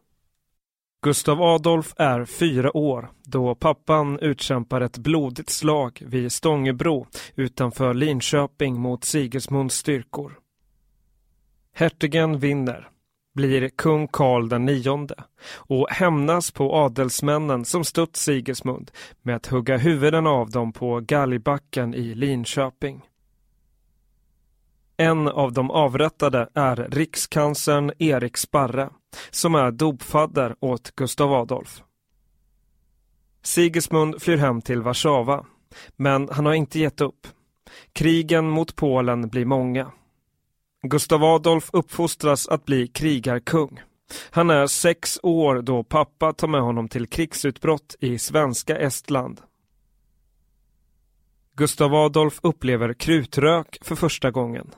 Gustav 1.04 1.42
Adolf 1.42 1.94
är 1.96 2.24
fyra 2.24 2.76
år 2.76 3.10
då 3.24 3.54
pappan 3.54 4.18
utkämpar 4.18 4.80
ett 4.80 4.98
blodigt 4.98 5.50
slag 5.50 6.02
vid 6.06 6.32
Stångebro 6.32 7.06
utanför 7.34 7.94
Linköping 7.94 8.80
mot 8.80 9.04
Sigismunds 9.04 9.76
styrkor. 9.76 10.41
Hertigen 11.74 12.38
vinner, 12.38 12.88
blir 13.34 13.68
kung 13.68 14.08
Karl 14.08 14.48
den 14.48 14.64
nionde 14.64 15.14
och 15.54 15.90
hämnas 15.90 16.50
på 16.50 16.74
adelsmännen 16.74 17.64
som 17.64 17.84
stött 17.84 18.16
Sigismund 18.16 18.90
med 19.22 19.36
att 19.36 19.46
hugga 19.46 19.76
huvuden 19.76 20.26
av 20.26 20.50
dem 20.50 20.72
på 20.72 21.00
galgbacken 21.00 21.94
i 21.94 22.14
Linköping. 22.14 23.02
En 24.96 25.28
av 25.28 25.52
de 25.52 25.70
avrättade 25.70 26.48
är 26.54 26.76
rikskanslern 26.76 27.92
Erik 27.98 28.36
Sparre 28.36 28.90
som 29.30 29.54
är 29.54 29.70
dopfadder 29.70 30.56
åt 30.60 30.94
Gustav 30.94 31.32
Adolf. 31.32 31.82
Sigismund 33.42 34.22
flyr 34.22 34.36
hem 34.36 34.62
till 34.62 34.82
Warszawa, 34.82 35.46
men 35.96 36.28
han 36.32 36.46
har 36.46 36.54
inte 36.54 36.78
gett 36.78 37.00
upp. 37.00 37.26
Krigen 37.92 38.50
mot 38.50 38.76
Polen 38.76 39.28
blir 39.28 39.44
många. 39.44 39.92
Gustav 40.82 41.24
Adolf 41.24 41.70
uppfostras 41.72 42.48
att 42.48 42.64
bli 42.64 42.86
krigarkung. 42.86 43.80
Han 44.30 44.50
är 44.50 44.66
sex 44.66 45.18
år 45.22 45.62
då 45.62 45.84
pappa 45.84 46.32
tar 46.32 46.48
med 46.48 46.60
honom 46.60 46.88
till 46.88 47.06
krigsutbrott 47.06 47.96
i 48.00 48.18
svenska 48.18 48.78
Estland. 48.78 49.40
Gustav 51.56 51.94
Adolf 51.94 52.40
upplever 52.42 52.94
krutrök 52.94 53.78
för 53.80 53.94
första 53.94 54.30
gången. 54.30 54.70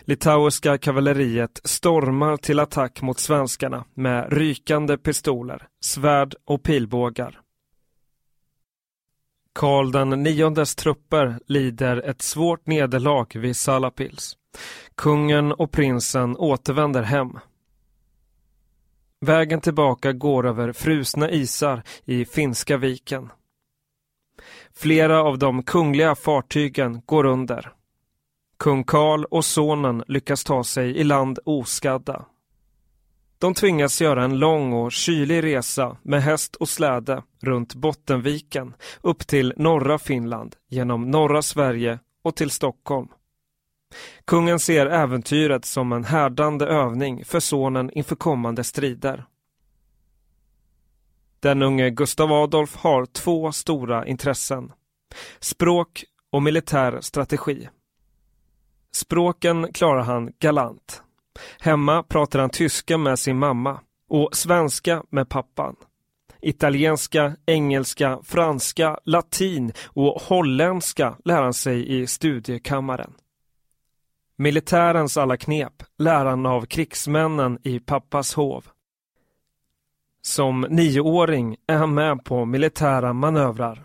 Litauiska 0.00 0.78
kavalleriet 0.78 1.60
stormar 1.64 2.36
till 2.36 2.58
attack 2.58 3.02
mot 3.02 3.18
svenskarna 3.18 3.84
med 3.94 4.32
rykande 4.32 4.98
pistoler, 4.98 5.68
svärd 5.80 6.34
och 6.44 6.62
pilbågar. 6.62 7.40
Karl 9.52 9.92
den 9.92 10.10
niondes 10.10 10.74
trupper 10.74 11.40
lider 11.46 11.96
ett 11.96 12.22
svårt 12.22 12.66
nederlag 12.66 13.26
vid 13.34 13.56
Salapils. 13.56 14.36
Kungen 14.94 15.52
och 15.52 15.70
prinsen 15.70 16.36
återvänder 16.36 17.02
hem. 17.02 17.38
Vägen 19.20 19.60
tillbaka 19.60 20.12
går 20.12 20.46
över 20.46 20.72
frusna 20.72 21.30
isar 21.30 21.82
i 22.04 22.24
Finska 22.24 22.76
viken. 22.76 23.30
Flera 24.74 25.22
av 25.22 25.38
de 25.38 25.62
kungliga 25.62 26.14
fartygen 26.14 27.02
går 27.06 27.26
under. 27.26 27.72
Kung 28.58 28.84
Karl 28.84 29.24
och 29.24 29.44
sonen 29.44 30.04
lyckas 30.08 30.44
ta 30.44 30.64
sig 30.64 30.96
i 30.96 31.04
land 31.04 31.38
oskadda. 31.44 32.24
De 33.38 33.54
tvingas 33.54 34.00
göra 34.00 34.24
en 34.24 34.38
lång 34.38 34.72
och 34.72 34.92
kylig 34.92 35.42
resa 35.44 35.96
med 36.02 36.22
häst 36.22 36.56
och 36.56 36.68
släde 36.68 37.22
runt 37.42 37.74
Bottenviken 37.74 38.74
upp 39.00 39.26
till 39.26 39.54
norra 39.56 39.98
Finland, 39.98 40.56
genom 40.68 41.10
norra 41.10 41.42
Sverige 41.42 41.98
och 42.22 42.36
till 42.36 42.50
Stockholm. 42.50 43.08
Kungen 44.24 44.58
ser 44.58 44.86
äventyret 44.86 45.64
som 45.64 45.92
en 45.92 46.04
härdande 46.04 46.66
övning 46.66 47.24
för 47.24 47.40
sonen 47.40 47.90
inför 47.90 48.16
kommande 48.16 48.64
strider. 48.64 49.24
Den 51.40 51.62
unge 51.62 51.90
Gustav 51.90 52.32
Adolf 52.32 52.76
har 52.76 53.06
två 53.06 53.52
stora 53.52 54.06
intressen. 54.06 54.72
Språk 55.40 56.04
och 56.30 56.42
militär 56.42 57.00
strategi. 57.00 57.68
Språken 58.92 59.72
klarar 59.72 60.02
han 60.02 60.32
galant. 60.38 61.02
Hemma 61.60 62.02
pratar 62.02 62.38
han 62.38 62.50
tyska 62.50 62.98
med 62.98 63.18
sin 63.18 63.38
mamma 63.38 63.80
och 64.08 64.28
svenska 64.32 65.02
med 65.10 65.28
pappan. 65.28 65.76
Italienska, 66.40 67.36
engelska, 67.46 68.18
franska, 68.24 68.98
latin 69.04 69.72
och 69.86 70.22
holländska 70.22 71.16
lär 71.24 71.42
han 71.42 71.54
sig 71.54 72.00
i 72.00 72.06
studiekammaren. 72.06 73.14
Militärens 74.40 75.16
alla 75.16 75.36
knep 75.36 75.82
lär 75.98 76.24
han 76.24 76.46
av 76.46 76.66
krigsmännen 76.66 77.58
i 77.62 77.80
pappas 77.80 78.34
hov. 78.34 78.64
Som 80.22 80.60
nioåring 80.60 81.56
är 81.66 81.76
han 81.76 81.94
med 81.94 82.24
på 82.24 82.44
militära 82.44 83.12
manövrar. 83.12 83.84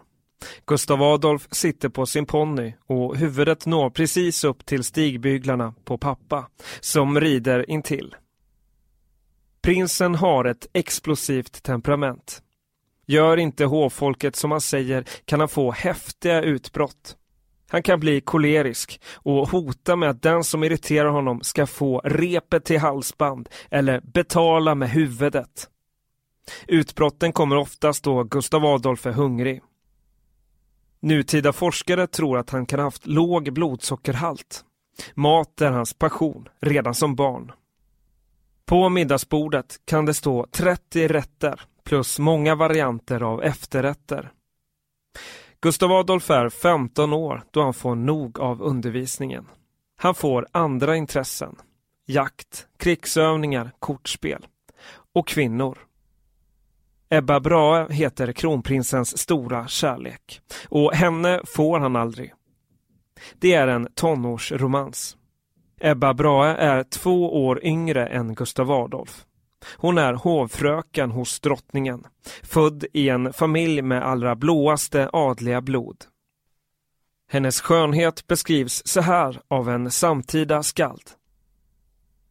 Gustav 0.65 1.03
Adolf 1.03 1.47
sitter 1.51 1.89
på 1.89 2.05
sin 2.05 2.25
ponny 2.25 2.73
och 2.85 3.17
huvudet 3.17 3.65
når 3.65 3.89
precis 3.89 4.43
upp 4.43 4.65
till 4.65 4.83
stigbyglarna 4.83 5.73
på 5.83 5.97
pappa, 5.97 6.47
som 6.79 7.19
rider 7.19 7.69
intill. 7.69 8.15
Prinsen 9.61 10.15
har 10.15 10.45
ett 10.45 10.67
explosivt 10.73 11.63
temperament. 11.63 12.41
Gör 13.05 13.37
inte 13.37 13.65
hovfolket 13.65 14.35
som 14.35 14.51
han 14.51 14.61
säger 14.61 15.05
kan 15.25 15.39
han 15.39 15.49
få 15.49 15.71
häftiga 15.71 16.41
utbrott. 16.41 17.17
Han 17.73 17.83
kan 17.83 17.99
bli 17.99 18.21
kolerisk 18.21 19.01
och 19.15 19.49
hota 19.49 19.95
med 19.95 20.09
att 20.09 20.21
den 20.21 20.43
som 20.43 20.63
irriterar 20.63 21.09
honom 21.09 21.41
ska 21.41 21.67
få 21.67 22.01
repet 22.03 22.65
till 22.65 22.79
halsband 22.79 23.49
eller 23.71 24.01
betala 24.01 24.75
med 24.75 24.89
huvudet. 24.89 25.69
Utbrotten 26.67 27.31
kommer 27.31 27.55
oftast 27.55 28.03
då 28.03 28.23
Gustav 28.23 28.65
Adolf 28.65 29.05
är 29.05 29.11
hungrig. 29.11 29.61
Nutida 31.01 31.53
forskare 31.53 32.07
tror 32.07 32.37
att 32.37 32.49
han 32.49 32.65
kan 32.65 32.79
ha 32.79 32.85
haft 32.85 33.05
låg 33.05 33.53
blodsockerhalt. 33.53 34.65
Mat 35.13 35.61
är 35.61 35.71
hans 35.71 35.93
passion, 35.93 36.49
redan 36.61 36.95
som 36.95 37.15
barn. 37.15 37.51
På 38.65 38.89
middagsbordet 38.89 39.75
kan 39.85 40.05
det 40.05 40.13
stå 40.13 40.47
30 40.51 41.07
rätter 41.07 41.61
plus 41.83 42.19
många 42.19 42.55
varianter 42.55 43.23
av 43.23 43.43
efterrätter. 43.43 44.31
Gustav 45.63 45.91
Adolf 45.91 46.29
är 46.29 46.49
15 46.49 47.13
år 47.13 47.43
då 47.51 47.61
han 47.61 47.73
får 47.73 47.95
nog 47.95 48.39
av 48.39 48.61
undervisningen. 48.61 49.47
Han 49.97 50.15
får 50.15 50.47
andra 50.51 50.95
intressen. 50.95 51.55
Jakt, 52.05 52.67
krigsövningar, 52.77 53.71
kortspel. 53.79 54.47
Och 55.13 55.27
kvinnor. 55.27 55.77
Ebba 57.09 57.39
Brahe 57.39 57.93
heter 57.93 58.31
kronprinsens 58.31 59.17
stora 59.17 59.67
kärlek 59.67 60.41
och 60.69 60.93
henne 60.93 61.41
får 61.45 61.79
han 61.79 61.95
aldrig. 61.95 62.33
Det 63.39 63.53
är 63.53 63.67
en 63.67 63.87
tonårsromans. 63.95 65.17
Ebba 65.81 66.13
Brahe 66.13 66.55
är 66.55 66.83
två 66.83 67.45
år 67.45 67.65
yngre 67.65 68.07
än 68.07 68.35
Gustav 68.35 68.71
Adolf. 68.71 69.25
Hon 69.77 69.97
är 69.97 70.13
hovfröken 70.13 71.11
hos 71.11 71.39
drottningen, 71.39 72.03
född 72.43 72.85
i 72.93 73.09
en 73.09 73.33
familj 73.33 73.81
med 73.81 74.03
allra 74.03 74.35
blåaste 74.35 75.09
adliga 75.13 75.61
blod. 75.61 75.97
Hennes 77.31 77.61
skönhet 77.61 78.27
beskrivs 78.27 78.81
så 78.85 79.01
här 79.01 79.41
av 79.47 79.69
en 79.69 79.91
samtida 79.91 80.63
skald. 80.63 81.09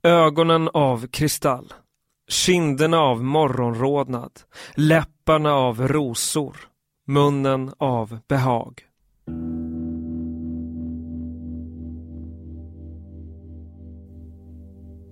Ögonen 0.03 0.68
av 0.75 1.07
kristall, 1.07 1.73
kinderna 2.29 2.99
av 2.99 3.25
morgonrodnad, 3.25 4.33
läpparna 4.75 5.55
av 5.55 5.88
rosor, 5.88 6.57
munnen 7.07 7.73
av 7.79 8.18
behag. 8.29 8.83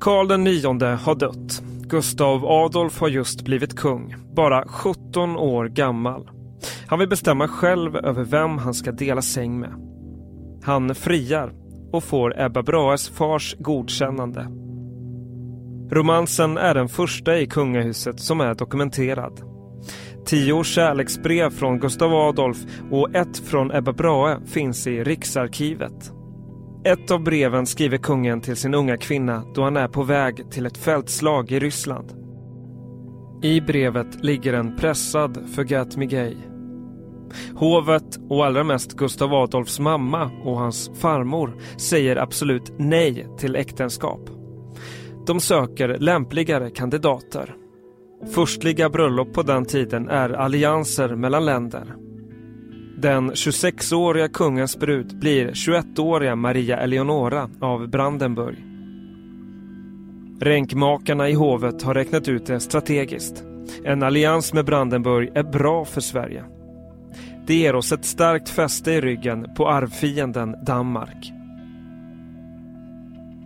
Karl 0.01 0.29
den 0.29 0.45
nionde 0.45 0.87
har 0.87 1.15
dött. 1.15 1.63
Gustav 1.91 2.47
Adolf 2.47 3.01
har 3.01 3.09
just 3.09 3.45
blivit 3.45 3.77
kung, 3.77 4.15
bara 4.35 4.65
17 4.69 5.37
år 5.37 5.69
gammal. 5.69 6.31
Han 6.87 6.99
vill 6.99 7.09
bestämma 7.09 7.49
själv 7.49 7.97
över 7.97 8.25
vem 8.25 8.59
han 8.59 8.75
ska 8.75 8.93
dela 8.93 9.23
säng 9.23 9.61
med. 9.61 9.75
Han 10.63 10.95
friar 10.95 11.53
och 11.93 12.05
får 12.05 12.41
Ebba 12.41 12.63
Brahes 12.63 13.09
fars 13.09 13.57
godkännande. 13.59 14.47
Romansen 15.91 16.57
är 16.57 16.75
den 16.75 16.89
första 16.89 17.39
i 17.39 17.47
kungahuset 17.47 18.21
som 18.21 18.41
är 18.41 18.55
dokumenterad. 18.55 19.41
Tio 20.27 20.65
kärleksbrev 20.65 21.51
från 21.51 21.79
Gustav 21.79 22.15
Adolf 22.15 22.59
och 22.91 23.15
ett 23.15 23.39
från 23.39 23.73
Ebba 23.73 23.93
Brahe 23.93 24.39
finns 24.47 24.87
i 24.87 25.05
Riksarkivet. 25.05 26.13
Ett 26.85 27.11
av 27.11 27.23
breven 27.23 27.67
skriver 27.67 27.99
kungen 27.99 28.41
till 28.41 28.57
sin 28.57 28.75
unga 28.75 28.97
kvinna 28.97 29.45
då 29.55 29.63
han 29.63 29.77
är 29.77 29.89
på 29.89 30.03
väg 30.03 30.51
till 30.51 30.67
ett 30.67 30.77
fältslag 30.77 31.53
i 31.53 31.59
Ryssland. 31.59 32.13
I 33.43 33.61
brevet 33.61 34.25
ligger 34.25 34.53
en 34.53 34.77
pressad 34.77 35.39
Forget 35.55 35.97
Me 35.97 36.07
Gay. 36.07 36.37
Hovet 37.55 38.19
och 38.29 38.47
allra 38.47 38.65
mest 38.65 38.97
Gustav 38.97 39.35
Adolfs 39.35 39.81
mamma 39.81 40.31
och 40.45 40.59
hans 40.59 40.91
farmor 40.95 41.57
säger 41.77 42.17
absolut 42.17 42.73
nej 42.79 43.27
till 43.39 43.57
äktenskap. 43.57 44.31
De 45.27 45.41
söker 45.41 45.89
lämpligare 45.99 46.71
kandidater. 46.71 47.55
Förstliga 48.35 48.91
bröllop 48.91 49.33
på 49.33 49.43
den 49.43 49.65
tiden 49.65 50.09
är 50.09 50.31
allianser 50.31 51.17
mellan 51.17 51.45
länder. 51.45 51.95
Den 53.03 53.33
26-åriga 53.33 54.29
kungens 54.29 54.79
brud 54.79 55.19
blir 55.19 55.51
21-åriga 55.51 56.37
Maria 56.37 56.81
Eleonora 56.81 57.49
av 57.61 57.89
Brandenburg. 57.89 58.65
Ränkmakarna 60.41 61.29
i 61.29 61.33
hovet 61.33 61.83
har 61.83 61.95
räknat 61.95 62.29
ut 62.29 62.47
det 62.47 62.61
strategiskt. 62.61 63.45
En 63.85 64.03
allians 64.03 64.53
med 64.53 64.65
Brandenburg 64.65 65.31
är 65.35 65.43
bra 65.43 65.85
för 65.85 66.01
Sverige. 66.01 66.45
Det 67.47 67.55
ger 67.55 67.75
oss 67.75 67.93
ett 67.93 68.05
starkt 68.05 68.49
fäste 68.49 68.93
i 68.93 69.01
ryggen 69.01 69.47
på 69.57 69.69
arvfienden 69.69 70.57
Danmark. 70.67 71.33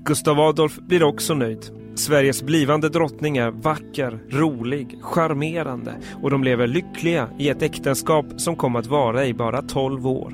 Gustav 0.05 0.41
Adolf 0.41 0.79
blir 0.79 1.03
också 1.03 1.35
nöjd. 1.35 1.84
Sveriges 1.97 2.43
blivande 2.43 2.89
drottning 2.89 3.37
är 3.37 3.51
vacker, 3.51 4.21
rolig, 4.31 4.99
charmerande 5.03 5.95
och 6.23 6.31
de 6.31 6.45
lever 6.45 6.67
lyckliga 6.67 7.31
i 7.39 7.49
ett 7.49 7.63
äktenskap 7.63 8.27
som 8.37 8.57
kom 8.57 8.77
att 8.77 8.87
vara 8.87 9.27
i 9.27 9.35
bara 9.35 9.63
12 9.63 10.07
år. 10.07 10.33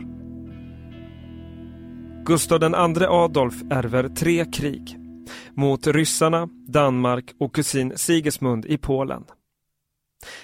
Gustav 2.25 2.63
II 2.63 3.05
Adolf 3.09 3.55
ärver 3.71 4.09
tre 4.09 4.45
krig. 4.45 4.97
Mot 5.55 5.87
ryssarna, 5.87 6.49
Danmark 6.69 7.33
och 7.41 7.55
kusin 7.55 7.93
Sigismund 7.97 8.67
i 8.67 8.79
Polen. 8.79 9.25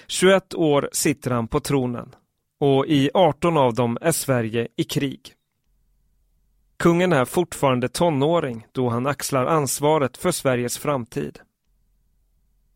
21 0.07 0.53
år 0.53 0.89
sitter 0.91 1.31
han 1.31 1.47
på 1.47 1.59
tronen 1.59 2.15
och 2.59 2.85
i 2.87 3.09
18 3.13 3.57
av 3.57 3.73
dem 3.73 3.97
är 4.01 4.11
Sverige 4.11 4.67
i 4.75 4.83
krig. 4.83 5.36
Kungen 6.79 7.13
är 7.13 7.25
fortfarande 7.25 7.89
tonåring 7.89 8.67
då 8.71 8.89
han 8.89 9.07
axlar 9.07 9.45
ansvaret 9.45 10.17
för 10.17 10.31
Sveriges 10.31 10.77
framtid. 10.77 11.39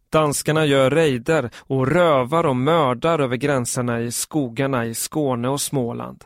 Danskarna 0.10 0.66
gör 0.66 0.90
rejder 0.90 1.50
och 1.58 1.88
rövar 1.88 2.44
och 2.44 2.56
mördar 2.56 3.20
över 3.20 3.36
gränserna 3.36 4.02
i 4.02 4.12
skogarna 4.12 4.86
i 4.86 4.94
Skåne 4.94 5.50
och 5.50 5.62
Småland. 5.62 6.26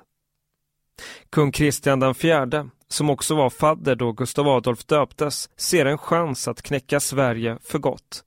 Kung 1.29 1.51
Kristian 1.51 2.03
IV, 2.03 2.69
som 2.88 3.09
också 3.09 3.35
var 3.35 3.49
fadder 3.49 3.95
då 3.95 4.11
Gustav 4.11 4.47
Adolf 4.47 4.85
döptes, 4.85 5.49
ser 5.55 5.85
en 5.85 5.97
chans 5.97 6.47
att 6.47 6.61
knäcka 6.61 6.99
Sverige 6.99 7.57
för 7.63 7.79
gott. 7.79 8.23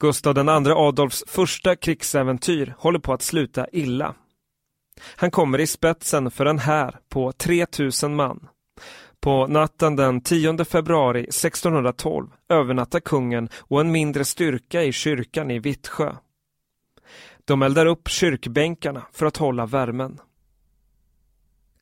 Gustav 0.00 0.38
II 0.38 0.72
Adolfs 0.72 1.24
första 1.26 1.76
krigsäventyr 1.76 2.74
håller 2.78 2.98
på 2.98 3.12
att 3.12 3.22
sluta 3.22 3.66
illa. 3.72 4.14
Han 5.16 5.30
kommer 5.30 5.60
i 5.60 5.66
spetsen 5.66 6.30
för 6.30 6.46
en 6.46 6.58
här 6.58 6.98
på 7.08 7.32
3000 7.32 8.16
man. 8.16 8.48
På 9.20 9.46
natten 9.46 9.96
den 9.96 10.20
10 10.20 10.64
februari 10.64 11.20
1612 11.20 12.28
övernattar 12.48 13.00
kungen 13.00 13.48
och 13.58 13.80
en 13.80 13.92
mindre 13.92 14.24
styrka 14.24 14.82
i 14.82 14.92
kyrkan 14.92 15.50
i 15.50 15.58
Vittsjö. 15.58 16.12
De 17.44 17.62
eldar 17.62 17.86
upp 17.86 18.08
kyrkbänkarna 18.08 19.02
för 19.12 19.26
att 19.26 19.36
hålla 19.36 19.66
värmen. 19.66 20.20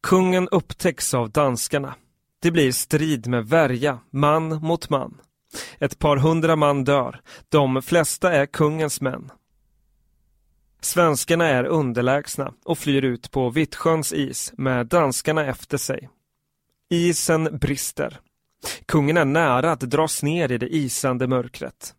Kungen 0.03 0.49
upptäcks 0.49 1.15
av 1.15 1.31
danskarna. 1.31 1.95
Det 2.43 2.51
blir 2.51 2.73
strid 2.73 3.27
med 3.27 3.49
värja, 3.49 3.99
man 4.11 4.49
mot 4.49 4.91
man. 4.91 5.21
Ett 5.79 5.99
par 5.99 6.17
hundra 6.17 6.57
man 6.57 6.85
dör. 6.85 7.21
De 7.49 7.83
flesta 7.83 8.33
är 8.33 8.47
kungens 8.47 9.01
män. 9.01 9.31
Svenskarna 10.81 11.45
är 11.47 11.65
underlägsna 11.65 12.53
och 12.65 12.79
flyr 12.79 13.05
ut 13.05 13.31
på 13.31 13.51
Vittsjöns 13.51 14.13
is 14.13 14.53
med 14.57 14.87
danskarna 14.87 15.45
efter 15.47 15.79
sig. 15.79 16.09
Isen 16.91 17.59
brister. 17.59 18.21
Kungen 18.87 19.17
är 19.17 19.25
nära 19.25 19.73
att 19.73 19.81
dras 19.81 20.23
ner 20.23 20.53
i 20.53 20.59
det 20.59 20.75
isande 20.75 21.27
mörkret. 21.27 21.95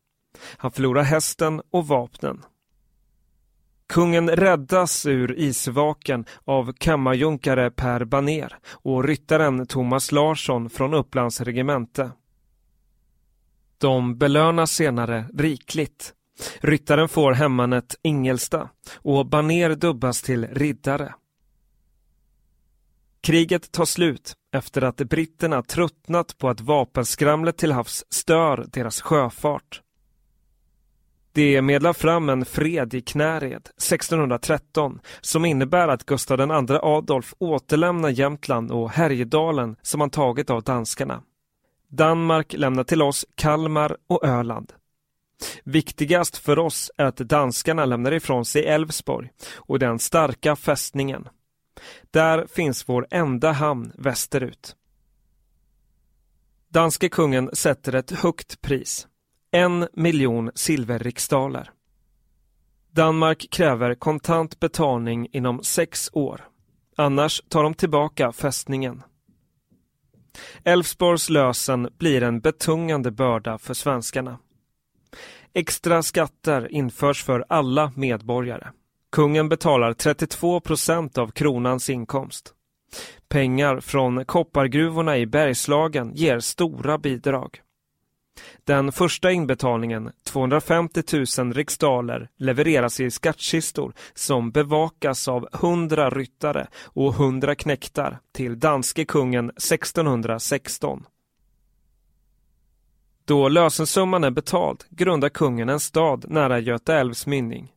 Han 0.58 0.72
förlorar 0.72 1.04
hästen 1.04 1.62
och 1.72 1.88
vapnen. 1.88 2.46
Kungen 3.88 4.30
räddas 4.30 5.06
ur 5.06 5.40
isvaken 5.40 6.26
av 6.46 6.74
kammarjunkare 6.74 7.72
Per 7.72 8.04
Baner 8.06 8.58
och 8.72 9.04
ryttaren 9.04 9.68
Thomas 9.68 10.12
Larsson 10.12 10.70
från 10.70 10.94
Upplands 10.94 11.42
regemente. 11.42 12.12
De 13.78 14.18
belönas 14.18 14.72
senare 14.72 15.26
rikligt. 15.38 16.14
Ryttaren 16.60 17.10
får 17.10 17.32
hemmanet 17.32 17.96
Ingelsta 18.02 18.70
och 18.96 19.26
Baner 19.26 19.76
dubbas 19.76 20.22
till 20.22 20.48
riddare. 20.48 21.14
Kriget 23.22 23.72
tar 23.72 23.86
slut 23.86 24.34
efter 24.54 24.82
att 24.82 24.98
britterna 24.98 25.64
tröttnat 25.64 26.38
på 26.38 26.50
att 26.50 26.62
vapenskramlet 26.62 27.58
till 27.58 27.72
havs 27.72 28.06
stör 28.10 28.66
deras 28.72 29.02
sjöfart. 29.02 29.82
Det 31.32 31.62
medlar 31.62 31.94
fram 31.94 32.30
en 32.30 32.46
fred 32.46 32.94
i 32.94 33.02
Knäred 33.02 33.70
1613 33.78 35.00
som 35.22 35.46
innebär 35.46 35.88
att 35.88 36.06
Gustav 36.06 36.40
II 36.40 36.78
Adolf 36.82 37.34
återlämnar 37.40 38.10
Jämtland 38.10 38.72
och 38.72 38.92
Härjedalen 38.92 39.76
som 39.82 40.02
han 40.02 40.10
tagit 40.10 40.50
av 40.50 40.64
danskarna. 40.64 41.22
Danmark 41.88 42.54
lämnar 42.54 42.84
till 42.84 43.02
oss 43.02 43.26
Kalmar 43.36 43.98
och 44.08 44.26
Öland. 44.26 44.74
Viktigast 45.64 46.38
för 46.38 46.60
oss 46.60 46.92
är 46.98 47.06
att 47.06 47.18
danskarna 47.18 47.86
lämnar 47.86 48.12
ifrån 48.12 48.46
sig 48.46 48.66
Älvsborg 48.66 49.30
och 49.56 49.80
den 49.80 50.00
starka 50.00 50.56
fästningen. 50.56 51.28
Där 52.12 52.48
finns 52.48 52.90
vår 52.90 53.08
enda 53.12 53.52
hamn 53.52 53.92
västerut. 53.96 54.76
Danske 56.70 57.10
kungen 57.10 57.50
sätter 57.54 57.96
ett 57.96 58.12
högt 58.12 58.62
pris. 58.62 59.08
En 59.52 59.88
miljon 59.94 60.52
silverriksdaler. 60.56 61.72
Danmark 62.92 63.48
kräver 63.52 63.96
kontant 63.96 64.60
betalning 64.60 65.28
inom 65.32 65.64
sex 65.64 66.10
år. 66.14 66.48
Annars 66.98 67.42
tar 67.50 67.64
de 67.64 67.74
tillbaka 67.74 68.32
fästningen. 68.32 69.04
Älvsborgs 70.64 71.30
lösen 71.30 71.90
blir 71.98 72.24
en 72.24 72.40
betungande 72.40 73.12
börda 73.12 73.58
för 73.58 73.74
svenskarna. 73.74 74.40
Extra 75.54 76.04
skatter 76.04 76.72
införs 76.72 77.24
för 77.24 77.46
alla 77.50 77.92
medborgare. 77.96 78.68
Kungen 79.12 79.50
betalar 79.50 79.94
32 79.94 80.60
procent 80.60 81.18
av 81.18 81.32
kronans 81.32 81.90
inkomst. 81.90 82.54
Pengar 83.28 83.80
från 83.80 84.26
koppargruvorna 84.26 85.18
i 85.18 85.26
Bergslagen 85.26 86.12
ger 86.16 86.40
stora 86.40 86.98
bidrag. 86.98 87.62
Den 88.64 88.92
första 88.92 89.32
inbetalningen, 89.32 90.12
250 90.24 91.04
000 91.40 91.54
riksdaler, 91.54 92.30
levereras 92.38 93.00
i 93.00 93.12
skattkistor 93.12 93.94
som 94.14 94.52
bevakas 94.52 95.28
av 95.28 95.48
100 95.54 96.10
ryttare 96.10 96.68
och 96.84 97.14
100 97.14 97.56
knektar 97.56 98.20
till 98.32 98.60
danske 98.60 99.06
kungen 99.06 99.50
1616. 99.50 101.06
Då 103.30 103.50
lösensumman 103.50 104.24
är 104.24 104.32
betald 104.32 104.84
grundar 104.90 105.30
kungen 105.30 105.70
en 105.70 105.80
stad 105.80 106.26
nära 106.30 106.60
Göta 106.60 106.96
älvs 106.96 107.28
mynning. 107.28 107.72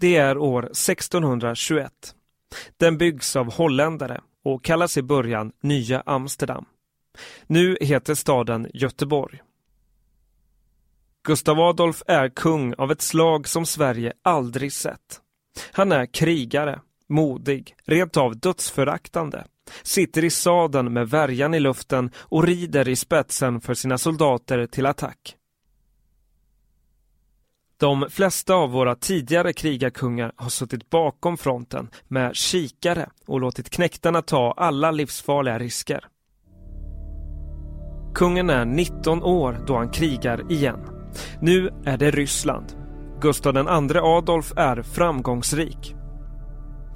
Det 0.00 0.16
är 0.16 0.38
år 0.38 0.62
1621. 0.64 1.92
Den 2.76 2.98
byggs 2.98 3.36
av 3.36 3.52
holländare 3.52 4.20
och 4.44 4.64
kallas 4.64 4.96
i 4.96 5.02
början 5.02 5.52
Nya 5.60 6.02
Amsterdam. 6.06 6.64
Nu 7.46 7.78
heter 7.80 8.14
staden 8.14 8.70
Göteborg. 8.74 9.42
Gustav 11.24 11.60
Adolf 11.60 12.02
är 12.06 12.28
kung 12.28 12.74
av 12.74 12.92
ett 12.92 13.02
slag 13.02 13.48
som 13.48 13.66
Sverige 13.66 14.12
aldrig 14.22 14.72
sett. 14.72 15.20
Han 15.72 15.92
är 15.92 16.06
krigare, 16.06 16.80
modig, 17.08 17.74
rent 17.84 18.16
av 18.16 18.36
dödsföraktande, 18.36 19.44
sitter 19.82 20.24
i 20.24 20.30
sadeln 20.30 20.92
med 20.92 21.08
värjan 21.08 21.54
i 21.54 21.60
luften 21.60 22.10
och 22.18 22.44
rider 22.44 22.88
i 22.88 22.96
spetsen 22.96 23.60
för 23.60 23.74
sina 23.74 23.98
soldater 23.98 24.66
till 24.66 24.86
attack. 24.86 25.36
De 27.78 28.06
flesta 28.10 28.54
av 28.54 28.70
våra 28.70 28.94
tidigare 28.94 29.52
krigarkungar 29.52 30.32
har 30.36 30.48
suttit 30.48 30.90
bakom 30.90 31.36
fronten 31.36 31.88
med 32.08 32.36
kikare 32.36 33.08
och 33.26 33.40
låtit 33.40 33.70
knäktarna 33.70 34.22
ta 34.22 34.54
alla 34.56 34.90
livsfarliga 34.90 35.58
risker. 35.58 36.08
Kungen 38.14 38.50
är 38.50 38.64
19 38.64 39.22
år 39.22 39.64
då 39.66 39.76
han 39.76 39.90
krigar 39.90 40.52
igen. 40.52 40.80
Nu 41.40 41.70
är 41.84 41.98
det 41.98 42.10
Ryssland. 42.10 42.66
Gustav 43.20 43.56
II 43.56 43.98
Adolf 43.98 44.52
är 44.56 44.82
framgångsrik. 44.82 45.95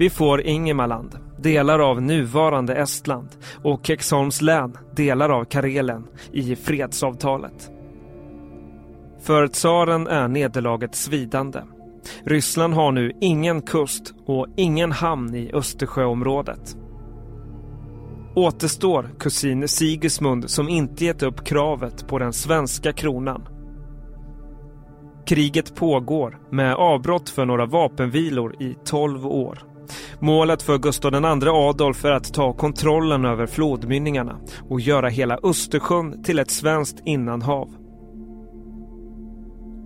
Vi 0.00 0.10
får 0.10 0.40
Ingemarland, 0.40 1.18
delar 1.38 1.78
av 1.78 2.02
nuvarande 2.02 2.74
Estland 2.74 3.28
och 3.62 3.86
Kexholms 3.86 4.42
län, 4.42 4.78
delar 4.96 5.30
av 5.30 5.44
Karelen, 5.44 6.06
i 6.32 6.56
fredsavtalet. 6.56 7.70
För 9.22 9.48
tsaren 9.48 10.06
är 10.06 10.28
nederlaget 10.28 10.94
svidande. 10.94 11.60
Ryssland 12.24 12.74
har 12.74 12.92
nu 12.92 13.12
ingen 13.20 13.62
kust 13.62 14.14
och 14.26 14.46
ingen 14.56 14.92
hamn 14.92 15.34
i 15.34 15.50
Östersjöområdet. 15.52 16.76
Återstår 18.34 19.10
kusin 19.18 19.68
Sigismund 19.68 20.50
som 20.50 20.68
inte 20.68 21.04
gett 21.04 21.22
upp 21.22 21.44
kravet 21.44 22.08
på 22.08 22.18
den 22.18 22.32
svenska 22.32 22.92
kronan. 22.92 23.48
Kriget 25.26 25.74
pågår 25.74 26.38
med 26.50 26.74
avbrott 26.74 27.30
för 27.30 27.44
några 27.44 27.66
vapenvilor 27.66 28.62
i 28.62 28.74
12 28.84 29.26
år. 29.26 29.69
Målet 30.20 30.62
för 30.62 30.78
Gustav 30.78 31.14
II 31.14 31.48
Adolf 31.48 32.04
är 32.04 32.10
att 32.10 32.34
ta 32.34 32.52
kontrollen 32.52 33.24
över 33.24 33.46
flodmynningarna 33.46 34.40
och 34.68 34.80
göra 34.80 35.08
hela 35.08 35.38
Östersjön 35.42 36.22
till 36.22 36.38
ett 36.38 36.50
svenskt 36.50 37.02
innanhav. 37.04 37.68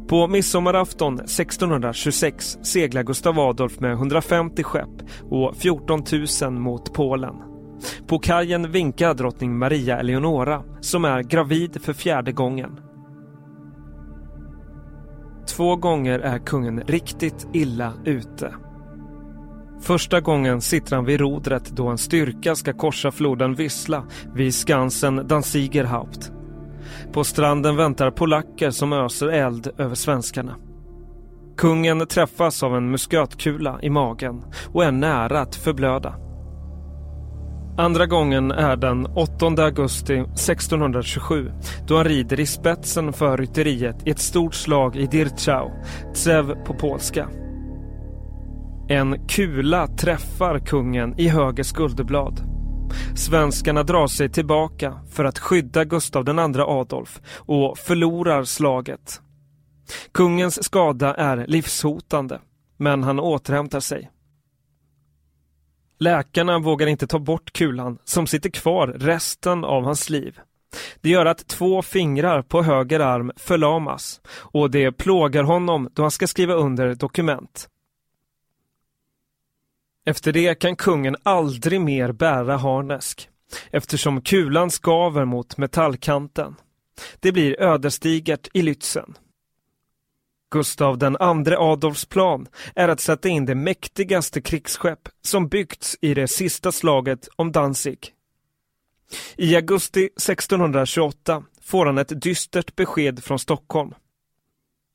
På 0.09 0.29
midsommarafton 0.29 1.15
1626 1.15 2.59
seglar 2.63 3.03
Gustav 3.03 3.39
Adolf 3.39 3.81
med 3.81 3.93
150 3.93 4.63
skepp 4.63 5.03
och 5.31 5.57
14 5.57 6.03
000 6.43 6.53
mot 6.53 6.95
Polen. 6.95 7.35
På 8.07 8.19
kajen 8.19 8.73
vinkar 8.73 9.15
drottning 9.15 9.59
Maria 9.59 9.99
Eleonora 9.99 10.63
som 10.81 11.05
är 11.05 11.23
gravid 11.23 11.83
för 11.83 11.93
fjärde 11.93 12.33
gången. 12.33 12.81
Två 15.57 15.77
gånger 15.77 16.19
är 16.19 16.39
kungen 16.39 16.81
riktigt 16.81 17.47
illa 17.53 17.93
ute. 18.05 18.55
Första 19.85 20.21
gången 20.21 20.61
sitter 20.61 20.97
han 20.97 21.05
vid 21.05 21.21
rodret 21.21 21.71
då 21.71 21.89
en 21.89 21.99
styrka 21.99 22.55
ska 22.55 22.73
korsa 22.73 23.11
floden 23.11 23.55
Vissla 23.55 24.05
vid 24.35 24.55
skansen 24.55 25.29
Danzigerhaupt. 25.29 26.33
På 27.13 27.25
stranden 27.25 27.77
väntar 27.77 28.11
polacker 28.11 28.71
som 28.71 28.93
öser 28.93 29.29
eld 29.29 29.71
över 29.79 29.95
svenskarna. 29.95 30.57
Kungen 31.57 32.07
träffas 32.07 32.63
av 32.63 32.77
en 32.77 32.91
muskötkula 32.91 33.79
i 33.83 33.91
magen 33.91 34.45
och 34.73 34.85
är 34.85 34.93
nära 34.93 35.41
att 35.41 35.55
förblöda. 35.55 36.15
Andra 37.79 38.07
gången 38.07 38.51
är 38.51 38.77
den 38.77 39.07
8 39.07 39.47
augusti 39.47 40.15
1627 40.15 41.53
då 41.87 41.97
han 41.97 42.05
rider 42.05 42.41
i 42.41 42.47
spetsen 42.47 43.13
för 43.13 43.37
rytteriet 43.37 44.07
i 44.07 44.11
ett 44.11 44.19
stort 44.19 44.55
slag 44.55 44.97
i 44.97 45.07
Dirchau, 45.07 45.71
Tsev 46.15 46.65
på 46.65 46.75
polska. 46.75 47.29
En 48.89 49.27
kula 49.29 49.87
träffar 49.87 50.59
kungen 50.59 51.21
i 51.21 51.29
höger 51.29 51.63
skulderblad. 51.63 52.41
Svenskarna 53.17 53.83
drar 53.83 54.07
sig 54.07 54.29
tillbaka 54.29 55.01
för 55.11 55.25
att 55.25 55.39
skydda 55.39 55.85
Gustav 55.85 56.29
II 56.29 56.61
Adolf 56.61 57.21
och 57.37 57.79
förlorar 57.79 58.45
slaget. 58.45 59.21
Kungens 60.13 60.65
skada 60.65 61.15
är 61.15 61.47
livshotande, 61.47 62.41
men 62.77 63.03
han 63.03 63.21
återhämtar 63.21 63.81
sig. 63.81 64.11
Läkarna 65.99 66.59
vågar 66.59 66.87
inte 66.87 67.07
ta 67.07 67.19
bort 67.19 67.53
kulan 67.53 67.99
som 68.05 68.27
sitter 68.27 68.51
kvar 68.51 68.87
resten 68.89 69.65
av 69.65 69.85
hans 69.85 70.11
liv. 70.11 70.39
Det 71.01 71.11
gör 71.11 71.27
att 71.27 71.49
två 71.49 71.83
fingrar 71.83 72.43
på 72.43 72.63
höger 72.63 73.01
arm 73.01 73.33
förlamas 73.37 74.21
och 74.27 74.71
det 74.71 74.93
plågar 74.93 75.43
honom 75.43 75.89
då 75.93 76.03
han 76.03 76.11
ska 76.11 76.27
skriva 76.27 76.55
under 76.55 76.95
dokument. 76.95 77.69
Efter 80.05 80.33
det 80.33 80.55
kan 80.55 80.77
kungen 80.77 81.17
aldrig 81.23 81.81
mer 81.81 82.13
bära 82.13 82.57
harnesk 82.57 83.29
eftersom 83.71 84.23
kulan 84.23 84.71
skaver 84.71 85.25
mot 85.25 85.57
metallkanten. 85.57 86.55
Det 87.21 87.33
blir 87.33 87.61
ödesdigert 87.61 88.49
i 88.53 88.63
Lützen. 88.63 89.15
Gustav 90.51 90.99
den 90.99 91.17
andre 91.17 91.59
Adolfs 91.59 92.05
plan 92.05 92.47
är 92.75 92.89
att 92.89 93.01
sätta 93.01 93.29
in 93.29 93.47
det 93.47 93.55
mäktigaste 93.55 94.41
krigsskepp 94.41 95.09
som 95.23 95.49
byggts 95.49 95.97
i 96.01 96.15
det 96.15 96.29
sista 96.29 96.73
slaget 96.73 97.29
om 97.37 97.53
Danzig. 97.53 98.11
I 99.37 99.57
augusti 99.57 100.05
1628 100.05 101.45
får 101.63 101.87
han 101.87 101.99
ett 101.99 102.23
dystert 102.23 102.77
besked 102.77 103.25
från 103.25 103.39
Stockholm. 103.39 103.95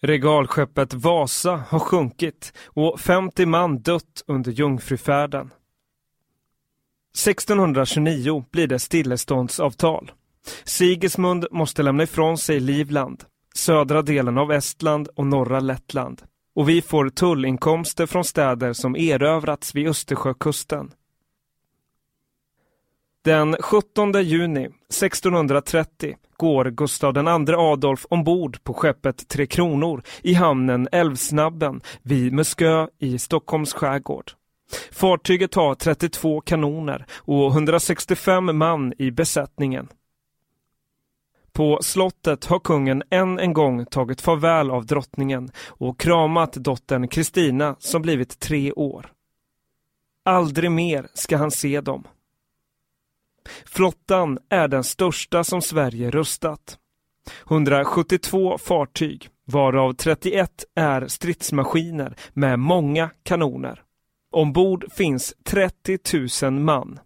Regalskeppet 0.01 0.93
Vasa 0.93 1.63
har 1.69 1.79
sjunkit 1.79 2.53
och 2.65 2.99
50 2.99 3.45
man 3.45 3.81
dött 3.81 4.23
under 4.27 4.51
jungfrufärden. 4.51 5.51
1629 7.25 8.45
blir 8.51 8.67
det 8.67 8.79
stilleståndsavtal. 8.79 10.11
Sigismund 10.63 11.45
måste 11.51 11.83
lämna 11.83 12.03
ifrån 12.03 12.37
sig 12.37 12.59
Livland, 12.59 13.23
södra 13.55 14.01
delen 14.01 14.37
av 14.37 14.51
Estland 14.51 15.07
och 15.15 15.25
norra 15.25 15.59
Lettland. 15.59 16.21
Och 16.55 16.69
vi 16.69 16.81
får 16.81 17.09
tullinkomster 17.09 18.05
från 18.05 18.23
städer 18.23 18.73
som 18.73 18.95
erövrats 18.95 19.75
vid 19.75 19.87
Östersjökusten. 19.87 20.91
Den 23.29 23.55
17 23.59 24.23
juni 24.23 24.65
1630 24.65 26.15
går 26.37 26.65
Gustav 26.65 27.17
II 27.17 27.55
Adolf 27.55 28.05
ombord 28.09 28.63
på 28.63 28.73
skeppet 28.73 29.27
Tre 29.27 29.45
Kronor 29.45 30.03
i 30.21 30.33
hamnen 30.33 30.87
Älvsnabben 30.91 31.81
vid 32.01 32.33
Muskö 32.33 32.87
i 32.99 33.19
Stockholms 33.19 33.73
skärgård. 33.73 34.31
Fartyget 34.91 35.55
har 35.55 35.75
32 35.75 36.41
kanoner 36.41 37.05
och 37.15 37.51
165 37.51 38.57
man 38.57 38.93
i 38.97 39.11
besättningen. 39.11 39.87
På 41.51 41.79
slottet 41.81 42.45
har 42.45 42.59
kungen 42.59 43.03
än 43.09 43.39
en 43.39 43.53
gång 43.53 43.85
tagit 43.85 44.21
farväl 44.21 44.71
av 44.71 44.85
drottningen 44.85 45.51
och 45.67 45.99
kramat 45.99 46.53
dottern 46.53 47.07
Kristina 47.07 47.75
som 47.79 48.01
blivit 48.01 48.39
tre 48.39 48.71
år. 48.71 49.11
Aldrig 50.25 50.71
mer 50.71 51.07
ska 51.13 51.37
han 51.37 51.51
se 51.51 51.81
dem. 51.81 52.07
Flottan 53.65 54.37
är 54.49 54.67
den 54.67 54.83
största 54.83 55.43
som 55.43 55.61
Sverige 55.61 56.11
rustat. 56.11 56.77
172 57.49 58.57
fartyg, 58.57 59.29
varav 59.45 59.93
31 59.93 60.65
är 60.75 61.07
stridsmaskiner 61.07 62.15
med 62.33 62.59
många 62.59 63.09
kanoner. 63.23 63.83
Ombord 64.31 64.85
finns 64.91 65.33
30 65.43 65.97
000 66.43 66.53
man. 66.53 66.99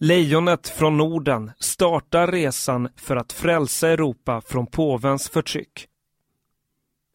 Lejonet 0.00 0.68
från 0.68 0.96
Norden 0.96 1.50
startar 1.58 2.26
resan 2.26 2.88
för 2.96 3.16
att 3.16 3.32
frälsa 3.32 3.88
Europa 3.88 4.40
från 4.40 4.66
påvens 4.66 5.28
förtryck. 5.28 5.88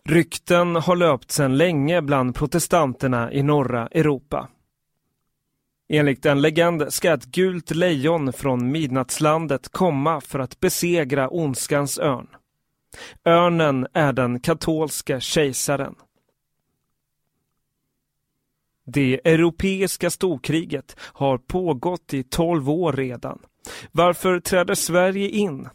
Rykten 0.06 0.76
har 0.76 0.96
löpt 0.96 1.32
sedan 1.32 1.58
länge 1.58 2.02
bland 2.02 2.36
protestanterna 2.36 3.34
i 3.34 3.44
norra 3.44 3.88
Europa. 3.88 4.50
Enligt 5.90 6.26
en 6.26 6.42
legend 6.42 6.94
ska 6.94 7.14
ett 7.14 7.26
gult 7.26 7.72
lejon 7.72 8.34
från 8.34 8.72
midnattslandet 8.72 9.70
komma 9.70 10.22
för 10.22 10.40
att 10.40 10.60
besegra 10.60 11.30
ondskans 11.30 12.00
örn. 12.00 12.28
Örnen 13.26 13.88
är 13.94 14.14
den 14.14 14.40
katolske 14.40 15.20
kejsaren. 15.22 15.96
Det 18.86 19.22
europeiska 19.24 20.10
storkriget 20.10 20.96
har 21.00 21.38
pågått 21.38 22.14
i 22.14 22.24
tolv 22.24 22.70
år 22.70 22.94
redan. 22.94 23.40
Varför 23.92 24.40
träder 24.40 24.76
Sverige 24.76 25.30
in? 25.30 25.70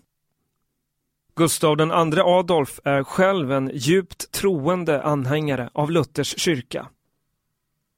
Gustav 1.37 1.81
II 1.81 2.21
Adolf 2.21 2.81
är 2.85 3.05
själv 3.05 3.53
en 3.53 3.71
djupt 3.75 4.33
troende 4.33 5.03
anhängare 5.03 5.71
av 5.73 5.91
Luthers 5.91 6.39
kyrka. 6.39 6.89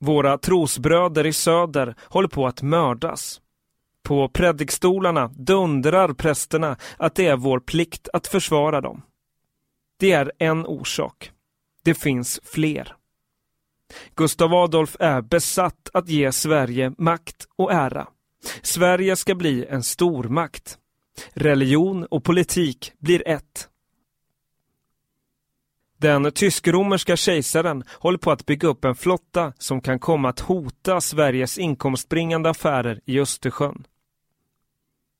Våra 0.05 0.38
trosbröder 0.38 1.27
i 1.27 1.33
söder 1.33 1.95
håller 2.01 2.29
på 2.29 2.47
att 2.47 2.62
mördas. 2.62 3.40
På 4.03 4.29
predikstolarna 4.29 5.29
dundrar 5.29 6.12
prästerna 6.12 6.77
att 6.97 7.14
det 7.14 7.27
är 7.27 7.37
vår 7.37 7.61
plikt 7.61 8.09
att 8.12 8.27
försvara 8.27 8.81
dem. 8.81 9.03
Det 10.01 10.12
är 10.12 10.33
en 10.38 10.67
orsak. 10.67 11.31
Det 11.85 11.95
finns 11.95 12.40
fler. 12.45 12.97
Gustav 14.14 14.55
Adolf 14.55 14.97
är 15.01 15.23
besatt 15.23 15.90
att 15.93 16.09
ge 16.09 16.33
Sverige 16.33 16.93
makt 16.99 17.47
och 17.57 17.73
ära. 17.73 18.09
Sverige 18.62 19.17
ska 19.17 19.35
bli 19.35 19.67
en 19.67 19.83
stormakt. 19.83 20.79
Religion 21.33 22.05
och 22.05 22.25
politik 22.25 22.93
blir 22.99 23.29
ett. 23.29 23.69
Den 26.05 26.33
tysk-romerska 26.33 27.17
kejsaren 27.17 27.85
håller 27.90 28.19
på 28.19 28.31
att 28.31 28.47
bygga 28.47 28.69
upp 28.69 28.85
en 28.85 28.95
flotta 28.95 29.53
som 29.59 29.81
kan 29.81 29.99
komma 29.99 30.29
att 30.29 30.40
hota 30.40 31.01
Sveriges 31.01 31.59
inkomstbringande 31.59 32.51
affärer 32.51 33.01
i 33.05 33.21
Östersjön. 33.21 33.87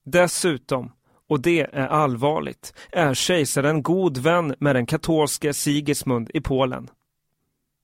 Dessutom, 0.05 0.91
och 1.29 1.41
det 1.41 1.61
är 1.61 1.87
allvarligt, 1.87 2.73
är 2.91 3.13
kejsaren 3.13 3.83
god 3.83 4.17
vän 4.17 4.55
med 4.59 4.75
den 4.75 4.85
katolske 4.85 5.53
Sigismund 5.53 6.31
i 6.33 6.41
Polen. 6.41 6.89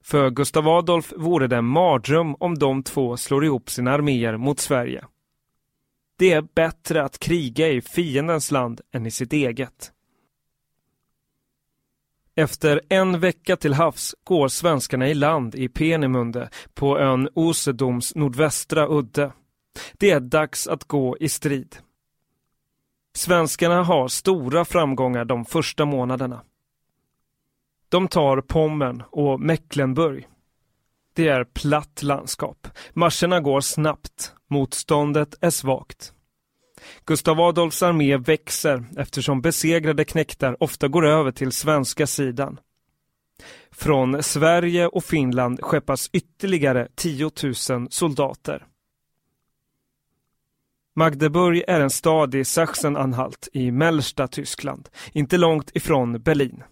För 0.04 0.30
Gustav 0.30 0.68
Adolf 0.68 1.14
vore 1.18 1.48
det 1.48 1.58
en 1.58 1.66
mardröm 1.66 2.36
om 2.40 2.58
de 2.58 2.84
två 2.84 3.18
slår 3.18 3.46
ihop 3.46 3.70
sina 3.70 3.92
arméer 3.92 4.38
mot 4.38 4.60
Sverige. 4.60 5.06
Det 6.20 6.32
är 6.32 6.48
bättre 6.56 7.04
att 7.04 7.20
kriga 7.20 7.68
i 7.68 7.82
fiendens 7.82 8.52
land 8.52 8.82
än 8.94 9.06
i 9.06 9.12
sitt 9.12 9.34
eget. 9.34 9.92
Efter 12.36 12.82
en 12.90 13.20
vecka 13.20 13.56
till 13.58 13.74
havs 13.74 14.16
går 14.24 14.48
svenskarna 14.48 15.08
i 15.08 15.14
land 15.14 15.56
i 15.56 15.70
Penimunde 15.70 16.50
på 16.74 17.00
ön 17.00 17.30
Osedoms 17.34 18.16
nordvästra 18.16 18.88
udde. 18.88 19.32
Det 19.94 20.12
är 20.12 20.20
dags 20.20 20.68
att 20.68 20.84
gå 20.84 21.18
i 21.20 21.30
strid. 21.30 21.78
Svenskarna 23.14 23.84
har 23.84 24.08
stora 24.08 24.66
framgångar 24.66 25.26
de 25.26 25.46
första 25.46 25.86
månaderna. 25.86 26.42
De 27.90 28.08
tar 28.08 28.42
Pommern 28.42 29.04
och 29.12 29.40
Mecklenburg. 29.40 30.28
Det 31.14 31.28
är 31.28 31.44
platt 31.44 32.04
landskap. 32.04 32.68
Marscherna 32.94 33.40
går 33.40 33.62
snabbt. 33.62 34.34
Motståndet 34.48 35.36
är 35.42 35.50
svagt. 35.50 36.14
Gustav 37.06 37.40
Adolfs 37.40 37.84
armé 37.84 38.18
växer 38.18 38.86
eftersom 38.98 39.42
besegrade 39.42 40.06
knektar 40.06 40.64
ofta 40.64 40.88
går 40.88 41.06
över 41.06 41.32
till 41.32 41.52
svenska 41.52 42.08
sidan. 42.08 42.60
Från 43.72 44.24
Sverige 44.24 44.88
och 44.88 45.04
Finland 45.04 45.60
skeppas 45.62 46.10
ytterligare 46.14 46.88
10 46.96 47.32
000 47.70 47.88
soldater. 47.90 48.66
Magdeburg 50.96 51.64
är 51.68 51.80
en 51.80 51.90
stad 51.90 52.36
i 52.36 52.46
Sachsen-Anhalt 52.46 53.48
i 53.54 53.72
mellersta 53.72 54.28
Tyskland, 54.28 54.90
inte 55.14 55.38
långt 55.38 55.72
ifrån 55.74 56.22
Berlin. 56.22 56.64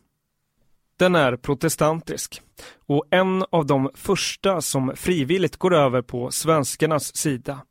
Den 0.98 1.16
är 1.16 1.36
protestantisk 1.38 2.42
och 2.88 3.06
en 3.12 3.46
av 3.52 3.66
de 3.66 3.90
första 3.96 4.62
som 4.62 4.96
frivilligt 4.96 5.58
går 5.58 5.74
över 5.76 6.02
på 6.02 6.32
svenskarnas 6.32 7.16
sida. 7.16 7.62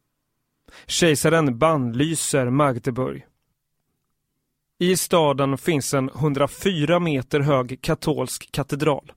Kejsaren 0.87 1.59
bannlyser 1.59 2.51
Magdeburg. 2.51 3.27
I 4.81 4.97
staden 4.97 5.59
finns 5.59 5.95
en 5.95 6.09
104 6.09 6.99
meter 7.01 7.41
hög 7.41 7.83
katolsk 7.83 8.53
katedral, 8.53 9.13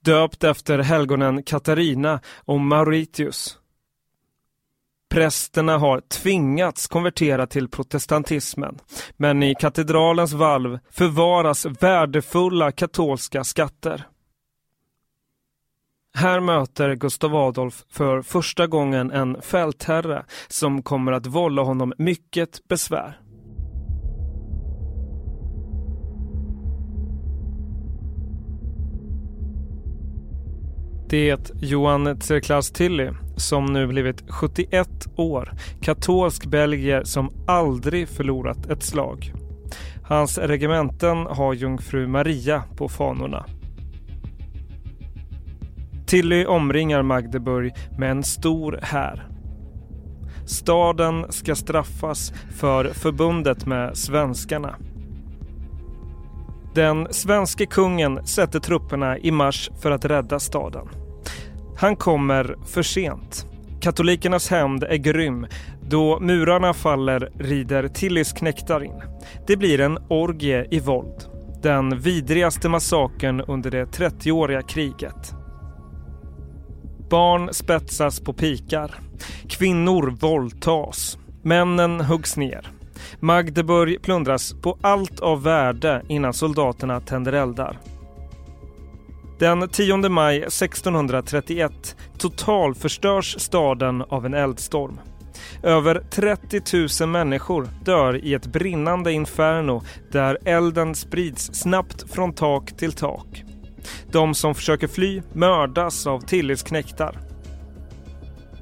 döpt 0.00 0.44
efter 0.44 0.78
helgonen 0.78 1.42
Katarina 1.42 2.20
och 2.44 2.60
Mauritius. 2.60 3.58
Prästerna 5.10 5.78
har 5.78 6.00
tvingats 6.00 6.86
konvertera 6.86 7.46
till 7.46 7.68
protestantismen, 7.68 8.78
men 9.16 9.42
i 9.42 9.54
katedralens 9.54 10.32
valv 10.32 10.78
förvaras 10.90 11.66
värdefulla 11.66 12.72
katolska 12.72 13.44
skatter. 13.44 14.06
Här 16.18 16.40
möter 16.40 16.94
Gustav 16.94 17.36
Adolf 17.36 17.84
för 17.90 18.22
första 18.22 18.66
gången 18.66 19.10
en 19.10 19.42
fältherre 19.42 20.24
som 20.48 20.82
kommer 20.82 21.12
att 21.12 21.26
vålla 21.26 21.62
honom 21.62 21.92
mycket 21.98 22.68
besvär. 22.68 23.20
Det 31.08 31.30
är 31.30 31.38
Johan 31.54 32.18
Tserklas 32.20 32.70
Tilly 32.70 33.10
som 33.36 33.66
nu 33.66 33.86
blivit 33.86 34.30
71 34.30 34.88
år, 35.16 35.52
katolsk 35.80 36.46
belgier 36.46 37.04
som 37.04 37.30
aldrig 37.46 38.08
förlorat 38.08 38.66
ett 38.66 38.82
slag. 38.82 39.32
Hans 40.04 40.38
regementen 40.38 41.16
har 41.26 41.54
jungfru 41.54 42.06
Maria 42.06 42.62
på 42.76 42.88
fanorna. 42.88 43.46
Tilly 46.06 46.44
omringar 46.44 47.02
Magdeburg 47.02 47.72
med 47.98 48.10
en 48.10 48.22
stor 48.22 48.78
här. 48.82 49.28
Staden 50.46 51.32
ska 51.32 51.54
straffas 51.54 52.32
för 52.50 52.84
förbundet 52.84 53.66
med 53.66 53.96
svenskarna. 53.96 54.76
Den 56.74 57.06
svenske 57.10 57.66
kungen 57.66 58.26
sätter 58.26 58.60
trupperna 58.60 59.18
i 59.18 59.30
mars 59.30 59.70
för 59.82 59.90
att 59.90 60.04
rädda 60.04 60.38
staden. 60.38 60.88
Han 61.76 61.96
kommer 61.96 62.56
för 62.66 62.82
sent. 62.82 63.46
Katolikernas 63.80 64.48
hämnd 64.50 64.84
är 64.84 64.96
grym. 64.96 65.46
Då 65.82 66.20
murarna 66.20 66.74
faller 66.74 67.30
rider 67.38 67.88
Tillys 67.88 68.32
knektar 68.32 68.84
in. 68.84 69.02
Det 69.46 69.56
blir 69.56 69.80
en 69.80 69.98
orgie 70.08 70.66
i 70.70 70.80
våld. 70.80 71.24
Den 71.62 71.98
vidrigaste 71.98 72.68
massakern 72.68 73.40
under 73.40 73.70
det 73.70 73.84
30-åriga 73.84 74.62
kriget. 74.62 75.34
Barn 77.10 77.54
spetsas 77.54 78.20
på 78.20 78.32
pikar. 78.32 78.94
Kvinnor 79.48 80.16
våldtas. 80.20 81.18
Männen 81.42 82.00
huggs 82.00 82.36
ner. 82.36 82.70
Magdeburg 83.20 84.02
plundras 84.02 84.54
på 84.62 84.78
allt 84.80 85.20
av 85.20 85.42
värde 85.42 86.02
innan 86.08 86.32
soldaterna 86.32 87.00
tänder 87.00 87.32
eldar. 87.32 87.78
Den 89.38 89.68
10 89.68 89.96
maj 90.08 90.36
1631 90.42 91.96
totalförstörs 92.18 93.40
staden 93.40 94.02
av 94.02 94.26
en 94.26 94.34
eldstorm. 94.34 95.00
Över 95.62 96.02
30 96.10 97.04
000 97.04 97.08
människor 97.08 97.68
dör 97.84 98.24
i 98.24 98.34
ett 98.34 98.46
brinnande 98.46 99.12
inferno 99.12 99.82
där 100.12 100.38
elden 100.44 100.94
sprids 100.94 101.54
snabbt 101.54 102.12
från 102.12 102.32
tak 102.32 102.76
till 102.76 102.92
tak. 102.92 103.44
De 104.12 104.34
som 104.34 104.54
försöker 104.54 104.88
fly 104.88 105.22
mördas 105.32 106.06
av 106.06 106.20
tillitsknektar. 106.20 107.18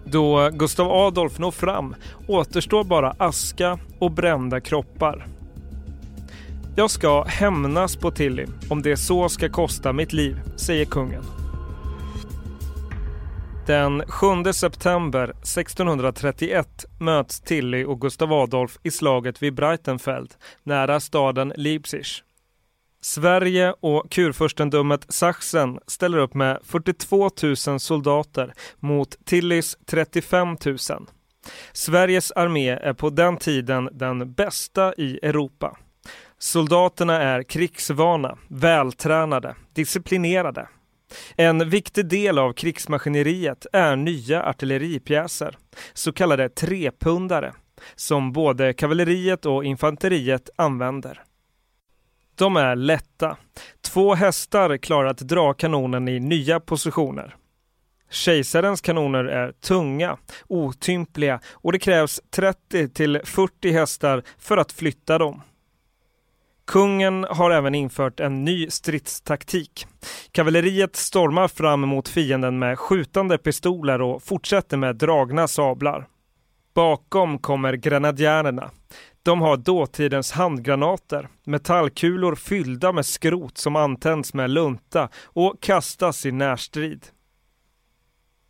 Då 0.04 0.50
Gustav 0.52 0.92
Adolf 0.92 1.38
når 1.38 1.50
fram 1.50 1.94
återstår 2.28 2.84
bara 2.84 3.14
aska 3.18 3.78
och 3.98 4.10
brända 4.10 4.60
kroppar. 4.60 5.26
Jag 6.76 6.90
ska 6.90 7.24
hämnas 7.24 7.96
på 7.96 8.10
Tilly 8.10 8.46
om 8.70 8.82
det 8.82 8.96
så 8.96 9.28
ska 9.28 9.48
kosta 9.48 9.92
mitt 9.92 10.12
liv, 10.12 10.40
säger 10.56 10.84
kungen. 10.84 11.24
Den 13.66 14.02
7 14.08 14.52
september 14.52 15.30
1631 15.30 16.84
möts 17.00 17.40
Tilly 17.40 17.84
och 17.84 18.00
Gustav 18.00 18.32
Adolf 18.32 18.78
i 18.82 18.90
slaget 18.90 19.42
vid 19.42 19.54
Breitenfeld 19.54 20.34
nära 20.62 21.00
staden 21.00 21.52
Leipzig. 21.56 22.04
Sverige 23.04 23.74
och 23.80 24.10
kurfurstendömet 24.10 25.06
Sachsen 25.08 25.78
ställer 25.86 26.18
upp 26.18 26.34
med 26.34 26.58
42 26.64 27.30
000 27.66 27.80
soldater 27.80 28.54
mot 28.80 29.16
Tillys 29.24 29.76
35 29.86 30.56
000. 30.66 30.78
Sveriges 31.72 32.32
armé 32.32 32.68
är 32.68 32.92
på 32.92 33.10
den 33.10 33.36
tiden 33.36 33.88
den 33.92 34.32
bästa 34.32 34.94
i 34.94 35.18
Europa. 35.22 35.76
Soldaterna 36.38 37.22
är 37.22 37.42
krigsvana, 37.42 38.38
vältränade, 38.48 39.54
disciplinerade. 39.74 40.68
En 41.36 41.70
viktig 41.70 42.06
del 42.06 42.38
av 42.38 42.52
krigsmaskineriet 42.52 43.66
är 43.72 43.96
nya 43.96 44.42
artilleripjäser, 44.42 45.58
så 45.92 46.12
kallade 46.12 46.48
trepundare, 46.48 47.52
som 47.94 48.32
både 48.32 48.72
kavalleriet 48.72 49.46
och 49.46 49.64
infanteriet 49.64 50.50
använder. 50.56 51.22
De 52.34 52.56
är 52.56 52.76
lätta. 52.76 53.36
Två 53.82 54.14
hästar 54.14 54.76
klarar 54.76 55.08
att 55.08 55.18
dra 55.18 55.54
kanonen 55.54 56.08
i 56.08 56.20
nya 56.20 56.60
positioner. 56.60 57.36
Kejsarens 58.10 58.80
kanoner 58.80 59.24
är 59.24 59.52
tunga, 59.52 60.16
otympliga 60.48 61.40
och 61.52 61.72
det 61.72 61.78
krävs 61.78 62.20
30 62.30 62.88
till 62.88 63.20
40 63.24 63.70
hästar 63.70 64.22
för 64.38 64.56
att 64.56 64.72
flytta 64.72 65.18
dem. 65.18 65.42
Kungen 66.66 67.26
har 67.30 67.50
även 67.50 67.74
infört 67.74 68.20
en 68.20 68.44
ny 68.44 68.70
stridstaktik. 68.70 69.86
Kavalleriet 70.32 70.96
stormar 70.96 71.48
fram 71.48 71.80
mot 71.80 72.08
fienden 72.08 72.58
med 72.58 72.78
skjutande 72.78 73.38
pistoler 73.38 74.02
och 74.02 74.22
fortsätter 74.22 74.76
med 74.76 74.96
dragna 74.96 75.48
sablar. 75.48 76.06
Bakom 76.74 77.38
kommer 77.38 77.72
grenadjärerna. 77.72 78.70
De 79.24 79.40
har 79.40 79.56
dåtidens 79.56 80.32
handgranater, 80.32 81.28
metallkulor 81.44 82.34
fyllda 82.34 82.92
med 82.92 83.06
skrot 83.06 83.58
som 83.58 83.76
antänds 83.76 84.34
med 84.34 84.50
lunta 84.50 85.08
och 85.24 85.62
kastas 85.62 86.26
i 86.26 86.32
närstrid. 86.32 87.06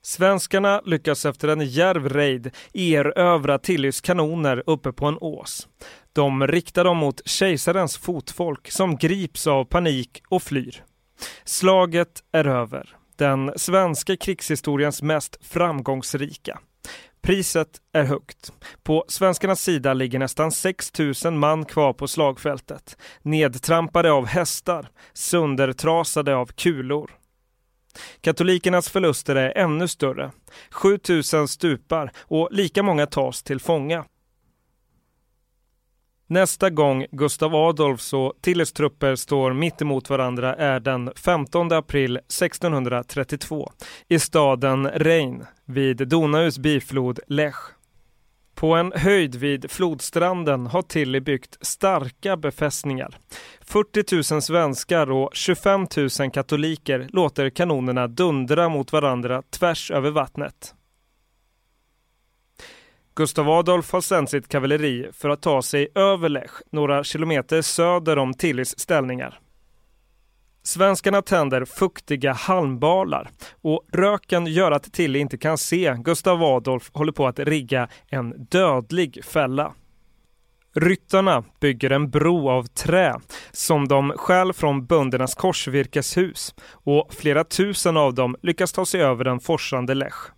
Svenskarna 0.03 0.81
lyckas 0.85 1.27
efter 1.27 1.49
en 1.49 1.61
järv 1.61 2.09
raid 2.09 2.51
erövra 2.73 3.59
Tillys 3.59 4.01
kanoner 4.01 4.63
uppe 4.67 4.93
på 4.93 5.07
en 5.07 5.19
ås. 5.21 5.69
De 6.13 6.47
riktar 6.47 6.85
dem 6.85 6.97
mot 6.97 7.29
kejsarens 7.29 7.97
fotfolk 7.97 8.71
som 8.71 8.97
grips 8.97 9.47
av 9.47 9.65
panik 9.65 10.23
och 10.29 10.43
flyr. 10.43 10.85
Slaget 11.45 12.23
är 12.33 12.47
över. 12.47 12.97
Den 13.17 13.53
svenska 13.57 14.17
krigshistoriens 14.17 15.03
mest 15.03 15.39
framgångsrika. 15.41 16.59
Priset 17.25 17.69
är 17.93 18.05
högt. 18.05 18.53
På 18.83 19.05
svenskarnas 19.09 19.61
sida 19.61 19.95
ligger 19.95 20.19
nästan 20.19 20.53
6 20.53 20.93
000 21.25 21.35
man 21.35 21.65
kvar 21.65 21.93
på 21.93 22.09
slagfältet. 22.09 22.97
Nedtrampade 23.23 24.13
av 24.13 24.27
hästar, 24.27 24.89
söndertrasade 25.13 26.37
av 26.37 26.47
kulor. 26.47 27.11
Katolikernas 28.21 28.89
förluster 28.89 29.37
är 29.37 29.59
ännu 29.59 29.89
större. 29.89 30.31
7 30.71 30.99
000 31.35 31.49
stupar 31.49 32.13
och 32.19 32.49
lika 32.53 32.83
många 32.83 33.07
tas 33.07 33.43
till 33.43 33.61
fånga. 33.61 34.05
Nästa 36.27 36.71
gång 36.71 37.07
Gustav 37.11 37.55
Adolfs 37.55 38.13
och 38.13 38.33
Tilles 38.41 38.73
trupper 38.73 39.17
står 39.17 39.53
mitt 39.53 39.83
emot 39.83 40.11
varandra 40.11 40.55
är 40.55 40.81
den 40.81 41.11
15 41.17 41.73
april 41.73 42.17
1632 42.17 43.73
i 44.09 44.19
staden 44.19 44.91
Rein 44.91 45.45
vid 45.65 46.09
Donaus 46.09 46.59
biflod 46.59 47.21
Lech. 47.29 47.55
På 48.55 48.75
en 48.75 48.93
höjd 48.97 49.35
vid 49.35 49.71
flodstranden 49.71 50.67
har 50.67 50.83
Tilly 50.83 51.21
byggt 51.21 51.59
starka 51.61 52.37
befästningar. 52.37 53.19
40 53.61 54.33
000 54.35 54.43
svenskar 54.43 55.11
och 55.11 55.31
25 55.33 55.87
000 56.21 56.31
katoliker 56.31 57.09
låter 57.13 57.51
kanonerna 57.51 58.07
dundra 58.07 58.69
mot 58.69 58.93
varandra 58.93 59.43
tvärs 59.51 59.91
över 59.91 60.11
vattnet. 60.11 60.75
Gustav 63.17 63.51
Adolf 63.51 63.93
har 63.93 64.01
sänt 64.01 64.31
sitt 64.31 64.49
kavalleri 64.49 65.09
för 65.13 65.29
att 65.29 65.43
ta 65.43 65.63
sig 65.63 65.89
över 65.95 66.29
Lech, 66.29 66.51
några 66.73 67.05
kilometer 67.05 67.63
söder 67.63 68.19
om 68.19 68.35
Tillys 68.35 68.79
ställningar. 68.79 69.41
Svenskarna 70.63 71.23
tänder 71.23 71.65
fuktiga 71.65 72.33
halmbalar 72.33 73.31
och 73.63 73.87
röken 73.93 74.47
gör 74.47 74.71
att 74.71 74.93
Tilly 74.93 75.19
inte 75.19 75.39
kan 75.39 75.59
se 75.59 75.97
Gustav 75.99 76.43
Adolf 76.43 76.91
håller 76.93 77.13
på 77.13 77.27
att 77.27 77.39
rigga 77.39 77.89
en 78.09 78.47
dödlig 78.51 79.25
fälla. 79.25 79.73
Ryttarna 80.75 81.45
bygger 81.61 81.91
en 81.91 82.11
bro 82.11 82.49
av 82.49 82.65
trä 82.65 83.21
som 83.53 83.89
de 83.89 84.13
stjäl 84.17 84.53
från 84.53 84.87
böndernas 84.87 85.35
korsvirkeshus 85.35 86.55
och 86.73 87.15
flera 87.15 87.45
tusen 87.45 87.97
av 87.97 88.15
dem 88.15 88.37
lyckas 88.43 88.73
ta 88.73 88.87
sig 88.87 89.03
över 89.03 89.25
den 89.25 89.41
forsande 89.41 89.95
Lech. 89.95 90.35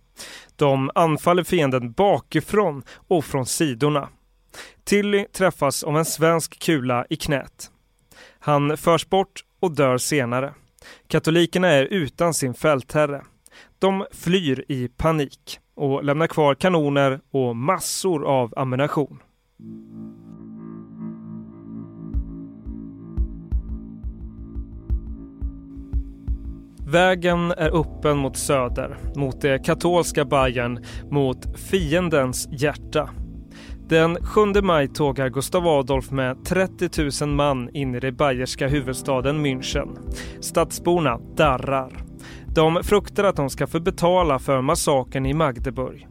De 0.57 0.91
anfaller 0.95 1.43
fienden 1.43 1.91
bakifrån 1.91 2.83
och 3.07 3.25
från 3.25 3.45
sidorna. 3.45 4.09
Tilly 4.83 5.25
träffas 5.25 5.83
av 5.83 5.97
en 5.97 6.05
svensk 6.05 6.59
kula 6.59 7.05
i 7.09 7.15
knät. 7.15 7.71
Han 8.39 8.77
förs 8.77 9.09
bort 9.09 9.43
och 9.59 9.75
dör 9.75 9.97
senare. 9.97 10.53
Katolikerna 11.07 11.67
är 11.67 11.85
utan 11.85 12.33
sin 12.33 12.53
fältherre. 12.53 13.21
De 13.79 14.05
flyr 14.11 14.65
i 14.67 14.87
panik 14.87 15.59
och 15.75 16.03
lämnar 16.03 16.27
kvar 16.27 16.55
kanoner 16.55 17.19
och 17.31 17.55
massor 17.55 18.25
av 18.25 18.53
ammunition. 18.57 19.19
Vägen 26.91 27.51
är 27.51 27.79
öppen 27.79 28.17
mot 28.17 28.37
söder, 28.37 28.97
mot 29.15 29.41
det 29.41 29.65
katolska 29.65 30.25
Bayern, 30.25 30.83
mot 31.11 31.59
fiendens 31.59 32.47
hjärta. 32.51 33.09
Den 33.89 34.15
7 34.15 34.61
maj 34.61 34.87
tågar 34.87 35.29
Gustav 35.29 35.67
Adolf 35.67 36.11
med 36.11 36.45
30 36.45 37.25
000 37.25 37.35
man 37.35 37.69
in 37.75 37.95
i 37.95 37.99
den 37.99 38.15
bayerska 38.15 38.67
huvudstaden 38.67 39.45
München. 39.45 39.97
Stadsborna 40.41 41.19
darrar. 41.37 41.91
De 42.55 42.83
fruktar 42.83 43.23
att 43.23 43.35
de 43.35 43.49
ska 43.49 43.67
få 43.67 43.79
betala 43.79 44.39
för 44.39 44.61
massakern 44.61 45.25
i 45.25 45.33
Magdeburg. 45.33 46.07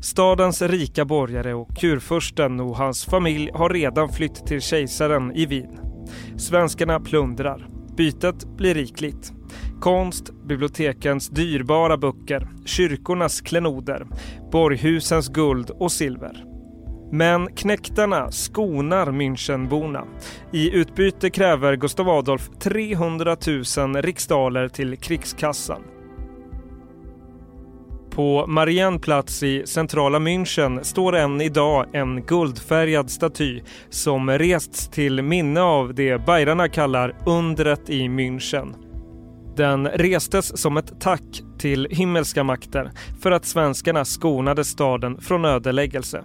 Stadens 0.00 0.62
rika 0.62 1.04
borgare 1.04 1.54
och 1.54 1.76
kurfursten 1.76 2.60
och 2.60 2.76
hans 2.76 3.04
familj 3.04 3.50
har 3.54 3.70
redan 3.70 4.08
flytt 4.08 4.46
till 4.46 4.60
kejsaren 4.60 5.32
i 5.32 5.46
Wien. 5.46 5.78
Svenskarna 6.36 7.00
plundrar. 7.00 7.68
Bytet 7.96 8.56
blir 8.56 8.74
rikligt. 8.74 9.32
Konst, 9.82 10.30
bibliotekens 10.48 11.28
dyrbara 11.28 11.96
böcker, 11.96 12.48
kyrkornas 12.64 13.40
klenoder, 13.40 14.06
borghusens 14.52 15.28
guld 15.28 15.70
och 15.70 15.92
silver. 15.92 16.44
Men 17.12 17.54
knäktarna 17.54 18.30
skonar 18.30 19.06
Münchenborna. 19.06 20.04
I 20.52 20.70
utbyte 20.70 21.30
kräver 21.30 21.76
Gustav 21.76 22.08
Adolf 22.08 22.50
300 22.58 23.36
000 23.76 24.02
riksdaler 24.02 24.68
till 24.68 24.96
krigskassan. 24.96 25.82
På 28.10 28.46
Marienplatz 28.46 29.42
i 29.42 29.66
centrala 29.66 30.18
München 30.18 30.82
står 30.82 31.16
än 31.16 31.40
idag 31.40 31.86
en 31.92 32.22
guldfärgad 32.22 33.10
staty 33.10 33.60
som 33.90 34.30
rests 34.30 34.88
till 34.88 35.22
minne 35.22 35.60
av 35.60 35.94
det 35.94 36.26
Bajrarna 36.26 36.68
kallar 36.68 37.16
undret 37.26 37.90
i 37.90 38.00
München. 38.00 38.91
Den 39.56 39.86
restes 39.86 40.58
som 40.58 40.76
ett 40.76 41.00
tack 41.00 41.42
till 41.58 41.88
himmelska 41.90 42.44
makter 42.44 42.90
för 43.20 43.30
att 43.30 43.44
svenskarna 43.44 44.04
skonade 44.04 44.64
staden 44.64 45.20
från 45.20 45.44
ödeläggelse. 45.44 46.24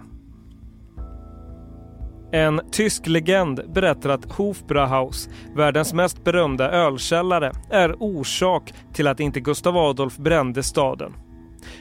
En 2.32 2.60
tysk 2.72 3.06
legend 3.06 3.72
berättar 3.74 4.10
att 4.10 4.32
Hofbrauhaus, 4.32 5.28
världens 5.56 5.92
mest 5.92 6.24
berömda 6.24 6.70
ölkällare, 6.70 7.52
är 7.70 8.02
orsak 8.02 8.74
till 8.94 9.06
att 9.06 9.20
inte 9.20 9.40
Gustav 9.40 9.76
Adolf 9.76 10.16
brände 10.16 10.62
staden. 10.62 11.12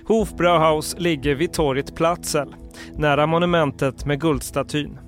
Hofbrauhaus 0.08 0.96
ligger 1.00 1.36
vid 1.36 1.54
torget 1.54 1.96
Platzel, 1.96 2.56
nära 2.96 3.28
monumentet 3.28 4.06
med 4.06 4.22
guldstatyn. 4.22 5.00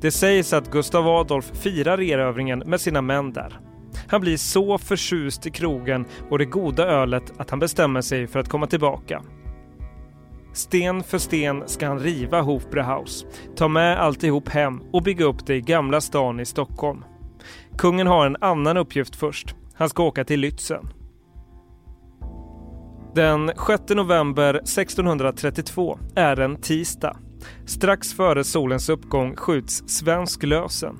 Det 0.00 0.10
sägs 0.10 0.52
att 0.52 0.70
Gustav 0.70 1.08
Adolf 1.08 1.50
firar 1.54 2.00
erövringen 2.00 2.58
med 2.58 2.80
sina 2.80 3.02
män 3.02 3.32
där. 3.32 3.60
Han 4.08 4.20
blir 4.20 4.36
så 4.36 4.78
förtjust 4.78 5.46
i 5.46 5.50
krogen 5.50 6.04
och 6.30 6.38
det 6.38 6.44
goda 6.44 6.86
ölet 6.86 7.32
att 7.36 7.50
han 7.50 7.58
bestämmer 7.58 8.00
sig 8.00 8.26
för 8.26 8.40
att 8.40 8.48
komma 8.48 8.66
tillbaka. 8.66 9.22
Sten 10.52 11.02
för 11.02 11.18
sten 11.18 11.62
ska 11.66 11.88
han 11.88 11.98
riva 11.98 12.40
Hofbräuhaus, 12.40 13.26
ta 13.56 13.68
med 13.68 14.00
alltihop 14.00 14.48
hem 14.48 14.82
och 14.92 15.02
bygga 15.02 15.24
upp 15.24 15.46
det 15.46 15.54
i 15.54 15.60
Gamla 15.60 16.00
stan 16.00 16.40
i 16.40 16.44
Stockholm. 16.44 17.04
Kungen 17.78 18.06
har 18.06 18.26
en 18.26 18.36
annan 18.40 18.76
uppgift 18.76 19.16
först. 19.16 19.54
Han 19.74 19.88
ska 19.88 20.02
åka 20.02 20.24
till 20.24 20.44
Lützen. 20.44 20.86
Den 23.14 23.52
6 23.66 23.82
november 23.88 24.54
1632 24.54 25.98
är 26.14 26.40
en 26.40 26.56
tisdag. 26.56 27.16
Strax 27.66 28.14
före 28.14 28.44
solens 28.44 28.88
uppgång 28.88 29.36
skjuts 29.36 29.82
svensk 29.86 30.42
lösen. 30.42 30.96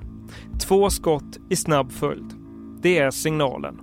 Två 0.59 0.89
skott 0.89 1.37
i 1.49 1.55
snabb 1.55 1.91
följd. 1.91 2.40
Det 2.81 2.97
är 2.97 3.11
signalen. 3.11 3.81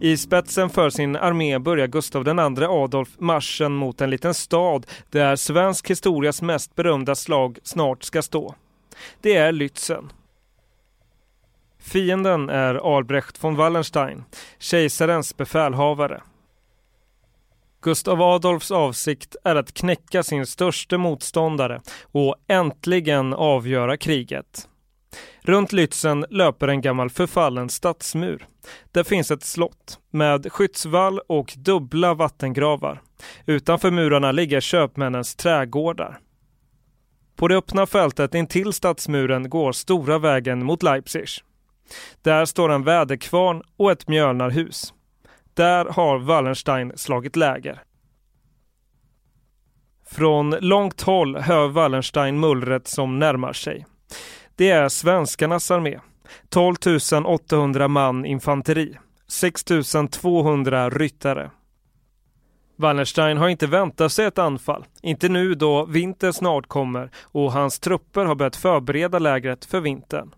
I 0.00 0.16
spetsen 0.16 0.70
för 0.70 0.90
sin 0.90 1.16
armé 1.16 1.58
börjar 1.58 1.86
Gustav 1.86 2.28
II 2.28 2.64
Adolf 2.64 3.08
marschen 3.18 3.72
mot 3.72 4.00
en 4.00 4.10
liten 4.10 4.34
stad 4.34 4.86
där 5.10 5.36
svensk 5.36 5.90
historias 5.90 6.42
mest 6.42 6.74
berömda 6.74 7.14
slag 7.14 7.58
snart 7.62 8.02
ska 8.02 8.22
stå. 8.22 8.54
Det 9.20 9.36
är 9.36 9.52
Lützen. 9.52 10.12
Fienden 11.78 12.50
är 12.50 12.96
Albrecht 12.96 13.44
von 13.44 13.56
Wallenstein, 13.56 14.24
kejsarens 14.58 15.36
befälhavare. 15.36 16.22
Gustav 17.82 18.22
Adolfs 18.22 18.70
avsikt 18.70 19.36
är 19.44 19.56
att 19.56 19.74
knäcka 19.74 20.22
sin 20.22 20.46
största 20.46 20.98
motståndare 20.98 21.80
och 22.02 22.36
äntligen 22.48 23.34
avgöra 23.34 23.96
kriget. 23.96 24.68
Runt 25.42 25.72
Lützen 25.72 26.26
löper 26.30 26.68
en 26.68 26.80
gammal 26.80 27.10
förfallen 27.10 27.68
stadsmur. 27.68 28.46
Där 28.92 29.04
finns 29.04 29.30
ett 29.30 29.42
slott 29.42 29.98
med 30.10 30.52
skyddsvall 30.52 31.20
och 31.26 31.54
dubbla 31.56 32.14
vattengravar. 32.14 33.02
Utanför 33.46 33.90
murarna 33.90 34.32
ligger 34.32 34.60
köpmännens 34.60 35.36
trädgårdar. 35.36 36.18
På 37.36 37.48
det 37.48 37.56
öppna 37.56 37.86
fältet 37.86 38.34
intill 38.34 38.72
stadsmuren 38.72 39.50
går 39.50 39.72
stora 39.72 40.18
vägen 40.18 40.64
mot 40.64 40.82
Leipzig. 40.82 41.28
Där 42.22 42.44
står 42.44 42.72
en 42.72 42.84
väderkvarn 42.84 43.62
och 43.76 43.90
ett 43.90 44.08
mjölnarhus. 44.08 44.94
Där 45.54 45.84
har 45.84 46.18
Wallenstein 46.18 46.92
slagit 46.96 47.36
läger. 47.36 47.82
Från 50.06 50.50
långt 50.50 51.00
håll 51.00 51.36
hör 51.36 51.68
Wallenstein 51.68 52.40
mullret 52.40 52.88
som 52.88 53.18
närmar 53.18 53.52
sig. 53.52 53.86
Det 54.60 54.70
är 54.70 54.88
svenskarnas 54.88 55.70
armé. 55.70 56.00
12 56.48 56.74
800 57.26 57.88
man 57.88 58.24
infanteri. 58.24 58.98
6 59.28 59.64
200 60.10 60.90
ryttare. 60.90 61.50
Wallenstein 62.76 63.36
har 63.36 63.48
inte 63.48 63.66
väntat 63.66 64.12
sig 64.12 64.26
ett 64.26 64.38
anfall. 64.38 64.84
Inte 65.02 65.28
nu 65.28 65.54
då 65.54 65.84
vintern 65.84 66.32
snart 66.32 66.66
kommer 66.66 67.10
och 67.22 67.52
hans 67.52 67.78
trupper 67.78 68.24
har 68.24 68.34
börjat 68.34 68.56
förbereda 68.56 69.18
lägret 69.18 69.64
för 69.64 69.80
vintern. 69.80 70.34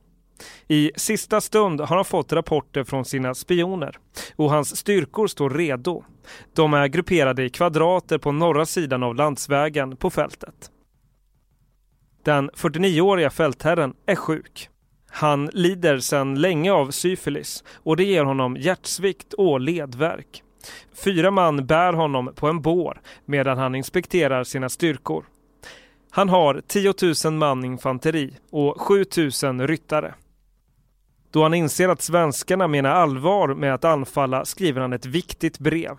I 0.68 0.90
sista 0.96 1.40
stund 1.40 1.80
har 1.80 1.96
han 1.96 2.04
fått 2.04 2.32
rapporter 2.32 2.84
från 2.84 3.04
sina 3.04 3.34
spioner 3.34 3.98
och 4.36 4.50
hans 4.50 4.76
styrkor 4.76 5.26
står 5.26 5.50
redo. 5.50 6.04
De 6.54 6.74
är 6.74 6.86
grupperade 6.86 7.44
i 7.44 7.50
kvadrater 7.50 8.18
på 8.18 8.32
norra 8.32 8.66
sidan 8.66 9.02
av 9.02 9.14
landsvägen 9.14 9.96
på 9.96 10.10
fältet. 10.10 10.71
Den 12.22 12.50
49-åriga 12.50 13.30
fältherren 13.30 13.94
är 14.06 14.16
sjuk. 14.16 14.68
Han 15.10 15.46
lider 15.46 15.98
sedan 15.98 16.34
länge 16.34 16.72
av 16.72 16.90
syfilis 16.90 17.64
och 17.74 17.96
det 17.96 18.04
ger 18.04 18.24
honom 18.24 18.56
hjärtsvikt 18.56 19.32
och 19.32 19.60
ledvärk. 19.60 20.42
Fyra 21.04 21.30
man 21.30 21.66
bär 21.66 21.92
honom 21.92 22.32
på 22.34 22.48
en 22.48 22.62
bår 22.62 23.00
medan 23.24 23.58
han 23.58 23.74
inspekterar 23.74 24.44
sina 24.44 24.68
styrkor. 24.68 25.24
Han 26.10 26.28
har 26.28 26.62
10 26.66 26.94
000 27.24 27.34
man 27.38 27.64
infanteri 27.64 28.36
och 28.50 28.80
7 28.80 29.04
000 29.42 29.66
ryttare. 29.66 30.14
Då 31.30 31.42
han 31.42 31.54
inser 31.54 31.88
att 31.88 32.02
svenskarna 32.02 32.68
menar 32.68 32.90
allvar 32.90 33.54
med 33.54 33.74
att 33.74 33.84
anfalla 33.84 34.44
skriver 34.44 34.80
han 34.80 34.92
ett 34.92 35.06
viktigt 35.06 35.58
brev. 35.58 35.96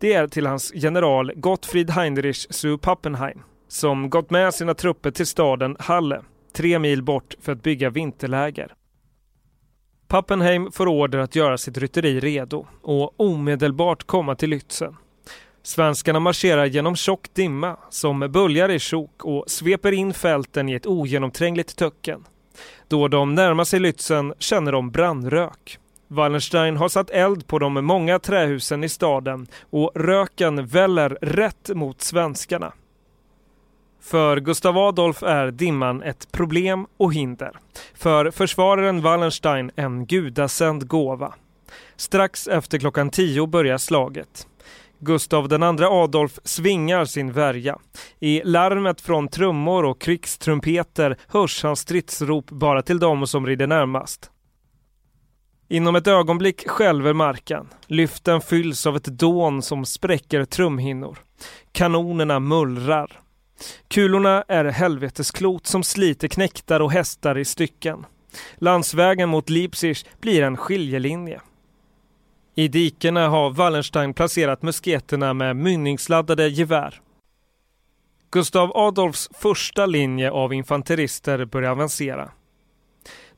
Det 0.00 0.12
är 0.12 0.26
till 0.26 0.46
hans 0.46 0.72
general 0.74 1.32
Gottfried 1.34 1.90
Heinrich 1.90 2.46
zu 2.50 2.78
Pappenheim 2.78 3.42
som 3.72 4.10
gått 4.10 4.30
med 4.30 4.54
sina 4.54 4.74
trupper 4.74 5.10
till 5.10 5.26
staden 5.26 5.76
Halle, 5.78 6.22
tre 6.52 6.78
mil 6.78 7.02
bort 7.02 7.34
för 7.40 7.52
att 7.52 7.62
bygga 7.62 7.90
vinterläger. 7.90 8.74
Pappenheim 10.08 10.72
får 10.72 10.88
order 10.88 11.18
att 11.18 11.36
göra 11.36 11.58
sitt 11.58 11.78
rytteri 11.78 12.20
redo 12.20 12.66
och 12.82 13.20
omedelbart 13.20 14.04
komma 14.04 14.34
till 14.34 14.50
Lützen. 14.50 14.96
Svenskarna 15.62 16.20
marscherar 16.20 16.64
genom 16.64 16.96
tjock 16.96 17.34
dimma 17.34 17.76
som 17.90 18.20
böljar 18.20 18.68
i 18.68 18.78
sjok 18.78 19.24
och 19.24 19.44
sveper 19.50 19.92
in 19.92 20.14
fälten 20.14 20.68
i 20.68 20.72
ett 20.72 20.86
ogenomträngligt 20.86 21.76
töcken. 21.76 22.24
Då 22.88 23.08
de 23.08 23.34
närmar 23.34 23.64
sig 23.64 23.80
Lützen 23.80 24.34
känner 24.38 24.72
de 24.72 24.90
brandrök. 24.90 25.78
Wallenstein 26.08 26.76
har 26.76 26.88
satt 26.88 27.10
eld 27.10 27.46
på 27.46 27.58
de 27.58 27.84
många 27.84 28.18
trähusen 28.18 28.84
i 28.84 28.88
staden 28.88 29.46
och 29.70 29.92
röken 29.94 30.66
väller 30.66 31.18
rätt 31.20 31.70
mot 31.74 32.02
svenskarna. 32.02 32.72
För 34.02 34.36
Gustav 34.40 34.78
Adolf 34.78 35.22
är 35.22 35.50
dimman 35.50 36.02
ett 36.02 36.32
problem 36.32 36.86
och 36.96 37.14
hinder. 37.14 37.50
För 37.94 38.30
försvararen 38.30 39.02
Wallenstein 39.02 39.70
en 39.76 40.06
gudasänd 40.06 40.88
gåva. 40.88 41.34
Strax 41.96 42.46
efter 42.46 42.78
klockan 42.78 43.10
tio 43.10 43.46
börjar 43.46 43.78
slaget. 43.78 44.46
Gustav 44.98 45.52
II 45.52 45.84
Adolf 45.84 46.38
svingar 46.44 47.04
sin 47.04 47.32
värja. 47.32 47.78
I 48.20 48.42
larmet 48.44 49.00
från 49.00 49.28
trummor 49.28 49.84
och 49.84 50.00
krigstrumpeter 50.00 51.16
hörs 51.28 51.62
hans 51.62 51.80
stridsrop 51.80 52.50
bara 52.50 52.82
till 52.82 52.98
dem 52.98 53.26
som 53.26 53.46
rider 53.46 53.66
närmast. 53.66 54.30
Inom 55.68 55.96
ett 55.96 56.06
ögonblick 56.06 56.68
skälver 56.68 57.12
marken. 57.12 57.68
Lyften 57.86 58.40
fylls 58.40 58.86
av 58.86 58.96
ett 58.96 59.04
dån 59.04 59.62
som 59.62 59.84
spräcker 59.84 60.44
trumhinnor. 60.44 61.18
Kanonerna 61.72 62.40
mullrar. 62.40 63.22
Kulorna 63.88 64.44
är 64.48 64.64
helvetesklot 64.64 65.66
som 65.66 65.82
sliter 65.82 66.28
knäktar 66.28 66.80
och 66.80 66.92
hästar 66.92 67.38
i 67.38 67.44
stycken. 67.44 68.06
Landsvägen 68.54 69.28
mot 69.28 69.50
Leipzig 69.50 69.96
blir 70.20 70.42
en 70.42 70.56
skiljelinje. 70.56 71.40
I 72.54 72.68
dikena 72.68 73.28
har 73.28 73.50
Wallenstein 73.50 74.14
placerat 74.14 74.62
musketerna 74.62 75.34
med 75.34 75.56
mynningsladdade 75.56 76.48
gevär. 76.48 77.00
Gustav 78.30 78.72
Adolfs 78.74 79.30
första 79.34 79.86
linje 79.86 80.30
av 80.30 80.54
infanterister 80.54 81.44
börjar 81.44 81.70
avancera. 81.70 82.30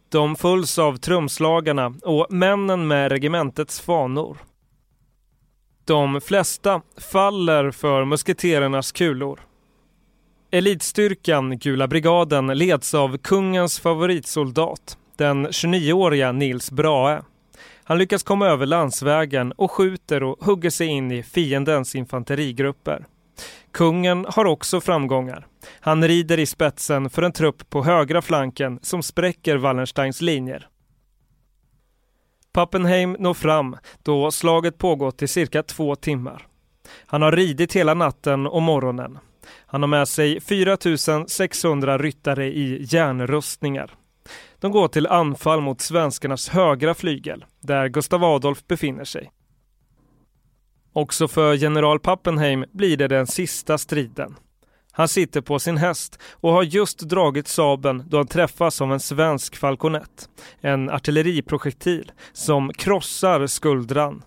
De 0.09 0.37
följs 0.37 0.79
av 0.79 0.97
trumslagarna 0.97 1.95
och 2.03 2.27
männen 2.31 2.87
med 2.87 3.12
regementets 3.12 3.81
fanor. 3.81 4.39
De 5.85 6.20
flesta 6.20 6.83
faller 6.97 7.70
för 7.70 8.05
musketerernas 8.05 8.93
kulor. 8.93 9.41
Elitstyrkan 10.55 11.59
Gula 11.59 11.89
brigaden 11.89 12.47
leds 12.47 12.95
av 12.95 13.19
kungens 13.19 13.81
favoritsoldat, 13.81 14.99
den 15.17 15.47
29-åriga 15.49 16.33
Nils 16.33 16.71
Brahe. 16.71 17.23
Han 17.85 17.99
lyckas 17.99 18.23
komma 18.23 18.47
över 18.47 18.67
landsvägen 18.67 19.53
och 19.53 19.71
skjuter 19.71 20.23
och 20.23 20.45
hugger 20.45 20.71
sig 20.71 20.87
in 20.87 21.13
i 21.13 21.23
fiendens 21.23 21.95
infanterigrupper. 21.95 23.07
Kungen 23.73 24.27
har 24.29 24.45
också 24.45 24.81
framgångar. 24.81 25.47
Han 25.81 26.09
rider 26.09 26.39
i 26.39 26.47
spetsen 26.47 27.11
för 27.11 27.23
en 27.23 27.33
trupp 27.33 27.71
på 27.71 27.83
högra 27.83 28.23
flanken 28.23 28.79
som 28.83 29.03
spräcker 29.03 29.57
Wallensteins 29.57 30.21
linjer. 30.21 30.69
Pappenheim 32.53 33.17
når 33.19 33.35
fram 33.35 33.77
då 34.03 34.31
slaget 34.31 34.79
pågått 34.79 35.23
i 35.23 35.29
cirka 35.29 35.63
två 35.63 35.97
timmar. 35.97 36.47
Han 37.07 37.23
har 37.23 37.33
ridit 37.33 37.73
hela 37.73 37.95
natten 37.95 38.47
och 38.47 38.63
morgonen. 38.63 39.19
Han 39.75 39.83
har 39.83 39.89
med 39.89 40.09
sig 40.09 40.41
4600 40.41 41.99
ryttare 41.99 42.47
i 42.47 42.87
järnrustningar. 42.89 43.95
De 44.59 44.72
går 44.72 44.89
till 44.89 45.07
anfall 45.07 45.61
mot 45.61 45.81
svenskarnas 45.81 46.49
högra 46.49 46.95
flygel, 46.95 47.45
där 47.61 47.89
Gustav 47.89 48.25
Adolf 48.25 48.66
befinner 48.66 49.05
sig. 49.05 49.31
Också 50.93 51.29
för 51.29 51.55
general 51.55 52.01
Pappenheim 52.01 52.64
blir 52.72 52.97
det 52.97 53.09
den 53.09 53.27
sista 53.27 53.79
striden. 53.79 54.35
Han 54.93 55.09
sitter 55.09 55.41
på 55.41 55.59
sin 55.59 55.77
häst 55.77 56.18
och 56.33 56.53
har 56.53 56.62
just 56.62 56.99
dragit 56.99 57.49
sabeln 57.49 58.05
då 58.09 58.16
han 58.16 58.27
träffas 58.27 58.81
av 58.81 58.93
en 58.93 59.01
svensk 59.01 59.57
falkonett, 59.57 60.29
en 60.61 60.91
artilleriprojektil 60.91 62.12
som 62.33 62.72
krossar 62.72 63.47
skuldran. 63.47 64.22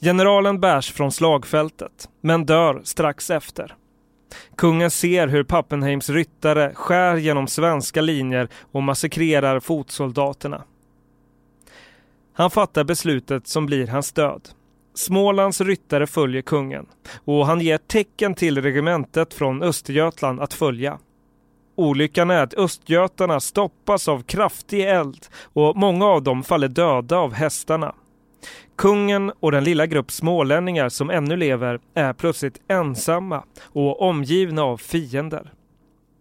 Generalen 0.00 0.60
bärs 0.60 0.92
från 0.92 1.12
slagfältet, 1.12 2.08
men 2.20 2.46
dör 2.46 2.80
strax 2.84 3.30
efter. 3.30 3.76
Kungen 4.56 4.90
ser 4.90 5.28
hur 5.28 5.44
Pappenheims 5.44 6.10
ryttare 6.10 6.74
skär 6.74 7.16
genom 7.16 7.46
svenska 7.46 8.00
linjer 8.00 8.48
och 8.72 8.82
massakrerar 8.82 9.60
fotsoldaterna. 9.60 10.64
Han 12.32 12.50
fattar 12.50 12.84
beslutet 12.84 13.46
som 13.46 13.66
blir 13.66 13.86
hans 13.86 14.12
död. 14.12 14.48
Smålands 14.94 15.60
ryttare 15.60 16.06
följer 16.06 16.42
kungen 16.42 16.86
och 17.24 17.46
han 17.46 17.60
ger 17.60 17.78
tecken 17.78 18.34
till 18.34 18.62
regementet 18.62 19.34
från 19.34 19.62
Östergötland 19.62 20.40
att 20.40 20.54
följa. 20.54 20.98
Olyckan 21.76 22.30
är 22.30 22.42
att 22.42 22.54
östgötarna 22.54 23.40
stoppas 23.40 24.08
av 24.08 24.22
kraftig 24.22 24.88
eld 24.88 25.26
och 25.52 25.76
många 25.76 26.06
av 26.06 26.22
dem 26.22 26.42
faller 26.42 26.68
döda 26.68 27.16
av 27.16 27.32
hästarna. 27.32 27.94
Kungen 28.76 29.32
och 29.40 29.52
den 29.52 29.64
lilla 29.64 29.86
grupp 29.86 30.10
smålänningar 30.10 30.88
som 30.88 31.10
ännu 31.10 31.36
lever 31.36 31.80
är 31.94 32.12
plötsligt 32.12 32.60
ensamma 32.68 33.44
och 33.62 34.02
omgivna 34.02 34.62
av 34.62 34.76
fiender. 34.76 35.52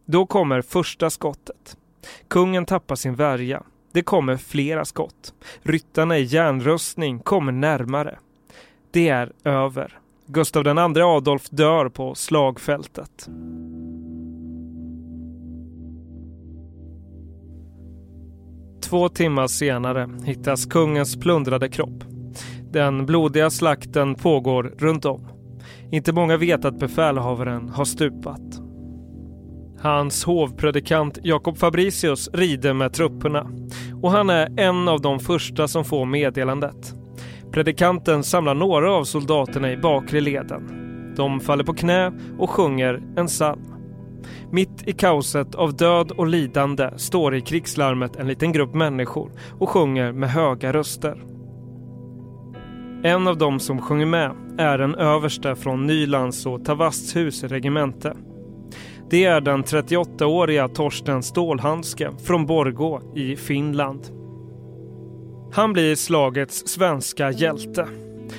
Då 0.05 0.25
kommer 0.25 0.61
första 0.61 1.09
skottet. 1.09 1.77
Kungen 2.27 2.65
tappar 2.65 2.95
sin 2.95 3.15
värja. 3.15 3.63
Det 3.91 4.01
kommer 4.01 4.37
flera 4.37 4.85
skott. 4.85 5.33
Ryttarna 5.61 6.17
i 6.17 6.23
järnrustning 6.23 7.19
kommer 7.19 7.51
närmare. 7.51 8.17
Det 8.91 9.09
är 9.09 9.31
över. 9.43 9.99
Gustav 10.25 10.67
II 10.67 11.01
Adolf 11.01 11.49
dör 11.49 11.89
på 11.89 12.15
slagfältet. 12.15 13.29
Två 18.81 19.09
timmar 19.09 19.47
senare 19.47 20.09
hittas 20.25 20.65
kungens 20.65 21.15
plundrade 21.15 21.69
kropp. 21.69 22.12
Den 22.73 23.05
blodiga 23.05 23.49
slakten 23.49 24.15
pågår 24.15 24.73
runt 24.77 25.05
om. 25.05 25.27
Inte 25.91 26.13
många 26.13 26.37
vet 26.37 26.65
att 26.65 26.79
befälhavaren 26.79 27.69
har 27.69 27.85
stupat. 27.85 28.41
Hans 29.79 30.23
hovpredikant 30.23 31.19
Jakob 31.23 31.57
Fabricius 31.57 32.29
rider 32.33 32.73
med 32.73 32.93
trupperna 32.93 33.47
och 34.01 34.11
han 34.11 34.29
är 34.29 34.59
en 34.59 34.87
av 34.87 35.01
de 35.01 35.19
första 35.19 35.67
som 35.67 35.85
får 35.85 36.05
meddelandet. 36.05 36.95
Predikanten 37.51 38.23
samlar 38.23 38.55
några 38.55 38.93
av 38.93 39.03
soldaterna 39.03 39.71
i 39.71 39.77
bakre 39.77 40.21
leden. 40.21 40.63
De 41.17 41.39
faller 41.39 41.63
på 41.63 41.73
knä 41.73 42.11
och 42.39 42.49
sjunger 42.49 43.01
en 43.15 43.27
psalm. 43.27 43.65
Mitt 44.51 44.87
i 44.87 44.93
kaoset 44.93 45.55
av 45.55 45.75
död 45.75 46.11
och 46.11 46.27
lidande 46.27 46.89
står 46.95 47.35
i 47.35 47.41
krigslarmet 47.41 48.15
en 48.15 48.27
liten 48.27 48.51
grupp 48.51 48.73
människor 48.73 49.31
och 49.59 49.69
sjunger 49.69 50.11
med 50.11 50.29
höga 50.29 50.73
röster. 50.73 51.32
En 53.05 53.27
av 53.27 53.37
dem 53.37 53.59
som 53.59 53.81
sjunger 53.81 54.05
med 54.05 54.31
är 54.57 54.79
en 54.79 54.95
överste 54.95 55.55
från 55.55 55.87
Nylands 55.87 56.45
och 56.45 56.65
Tavasthus 56.65 57.43
regemente. 57.43 58.17
Det 59.09 59.25
är 59.25 59.41
den 59.41 59.63
38-åriga 59.63 60.67
Torsten 60.67 61.23
Stålhandske 61.23 62.11
från 62.23 62.45
Borgå 62.45 63.01
i 63.15 63.35
Finland. 63.35 64.01
Han 65.53 65.73
blir 65.73 65.95
slagets 65.95 66.67
svenska 66.67 67.31
hjälte. 67.31 67.87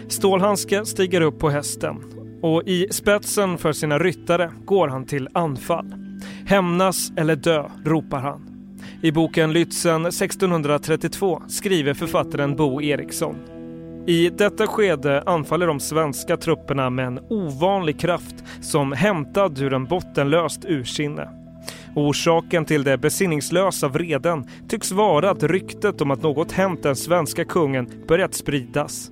Stålhandske 0.09 0.85
stiger 0.85 1.21
upp 1.21 1.39
på 1.39 1.51
hästen 1.51 1.97
och 2.43 2.63
i 2.67 2.89
spetsen 2.91 3.59
för 3.59 3.73
sina 3.73 3.99
ryttare 3.99 4.53
går 4.65 4.89
han 4.89 5.07
till 5.07 5.29
anfall. 5.35 5.95
Hämnas 6.47 7.13
eller 7.17 7.37
dö, 7.37 7.71
ropar 7.85 8.21
han. 8.21 8.51
I 9.03 9.13
boken 9.13 9.53
Lützen 9.53 10.07
1632 10.07 11.43
skriver 11.49 11.95
författaren 11.95 12.57
Bo 12.57 12.83
Eriksson 12.83 13.54
i 14.07 14.31
detta 14.31 14.67
skede 14.67 15.23
anfaller 15.27 15.67
de 15.67 15.81
svenska 15.81 16.37
trupperna 16.37 16.91
med 16.91 17.07
en 17.07 17.21
ovanlig 17.31 18.01
kraft 18.01 18.35
som 18.61 18.93
hämtad 18.93 19.59
ur 19.59 19.73
en 19.73 19.85
bottenlöst 19.85 20.65
ursinne. 20.65 21.29
Orsaken 21.97 22.65
till 22.65 22.85
det 22.85 22.99
besinningslösa 22.99 23.89
vreden 23.89 24.45
tycks 24.69 24.93
vara 24.93 25.31
att 25.31 25.43
ryktet 25.43 26.01
om 26.01 26.11
att 26.11 26.23
något 26.23 26.53
hänt 26.53 26.83
den 26.83 26.97
svenska 26.97 27.45
kungen 27.45 27.91
börjat 28.09 28.35
spridas. 28.35 29.11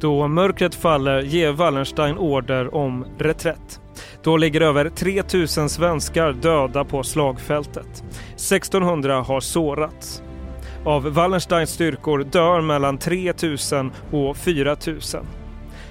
Då 0.00 0.28
mörkret 0.28 0.74
faller 0.74 1.22
ger 1.22 1.52
Wallenstein 1.52 2.18
order 2.18 2.74
om 2.74 3.04
reträtt. 3.18 3.80
Då 4.22 4.36
ligger 4.36 4.60
över 4.60 4.88
3000 4.88 5.68
svenskar 5.68 6.32
döda 6.32 6.84
på 6.84 7.02
slagfältet. 7.02 8.04
1600 8.34 9.20
har 9.20 9.40
sårats. 9.40 10.22
Av 10.84 11.12
Wallensteins 11.12 11.70
styrkor 11.70 12.24
dör 12.24 12.60
mellan 12.60 12.98
3000 12.98 13.92
och 14.12 14.36
4000. 14.36 15.26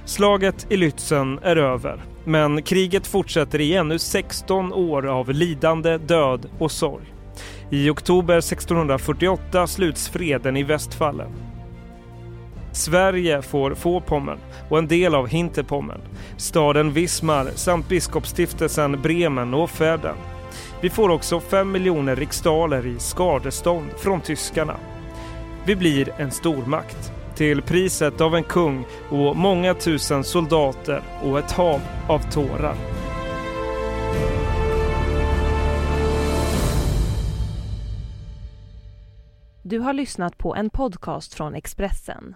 Slaget 0.06 0.68
i 0.70 0.78
Lützen 0.78 1.40
är 1.44 1.56
över, 1.56 2.04
men 2.26 2.62
kriget 2.62 3.08
fortsätter 3.08 3.62
i 3.62 3.76
ännu 3.76 4.00
16 4.00 4.74
år 4.74 5.08
av 5.08 5.30
lidande, 5.30 5.98
död 5.98 6.46
och 6.60 6.72
sorg. 6.72 7.14
I 7.72 7.90
oktober 7.90 8.38
1648 8.38 9.68
sluts 9.68 10.10
freden 10.10 10.58
i 10.58 10.64
Västfallen. 10.64 11.49
Sverige 12.72 13.42
får 13.42 13.76
Fåpommern 13.76 14.40
och 14.70 14.78
en 14.78 14.88
del 14.88 15.16
av 15.16 15.28
Hinterpommern, 15.28 16.02
staden 16.38 16.94
Wismar 16.94 17.52
samt 17.56 17.90
biskopsstiftelsen 17.90 19.02
Bremen 19.02 19.54
och 19.54 19.70
Färden. 19.70 20.16
Vi 20.82 20.90
får 20.90 21.10
också 21.10 21.40
5 21.40 21.72
miljoner 21.72 22.16
riksdaler 22.16 22.88
i 22.88 23.00
skadestånd 23.00 23.90
från 23.98 24.22
tyskarna. 24.22 24.76
Vi 25.66 25.76
blir 25.76 26.14
en 26.18 26.32
stormakt 26.32 27.14
till 27.36 27.62
priset 27.62 28.22
av 28.22 28.36
en 28.36 28.44
kung 28.44 28.86
och 29.10 29.36
många 29.36 29.74
tusen 29.74 30.24
soldater 30.24 31.04
och 31.24 31.40
ett 31.40 31.52
hav 31.52 31.82
av 32.08 32.20
tårar. 32.32 32.76
Du 39.64 39.80
har 39.80 39.94
lyssnat 39.94 40.38
på 40.38 40.56
en 40.56 40.70
podcast 40.70 41.34
från 41.34 41.56
Expressen. 41.56 42.36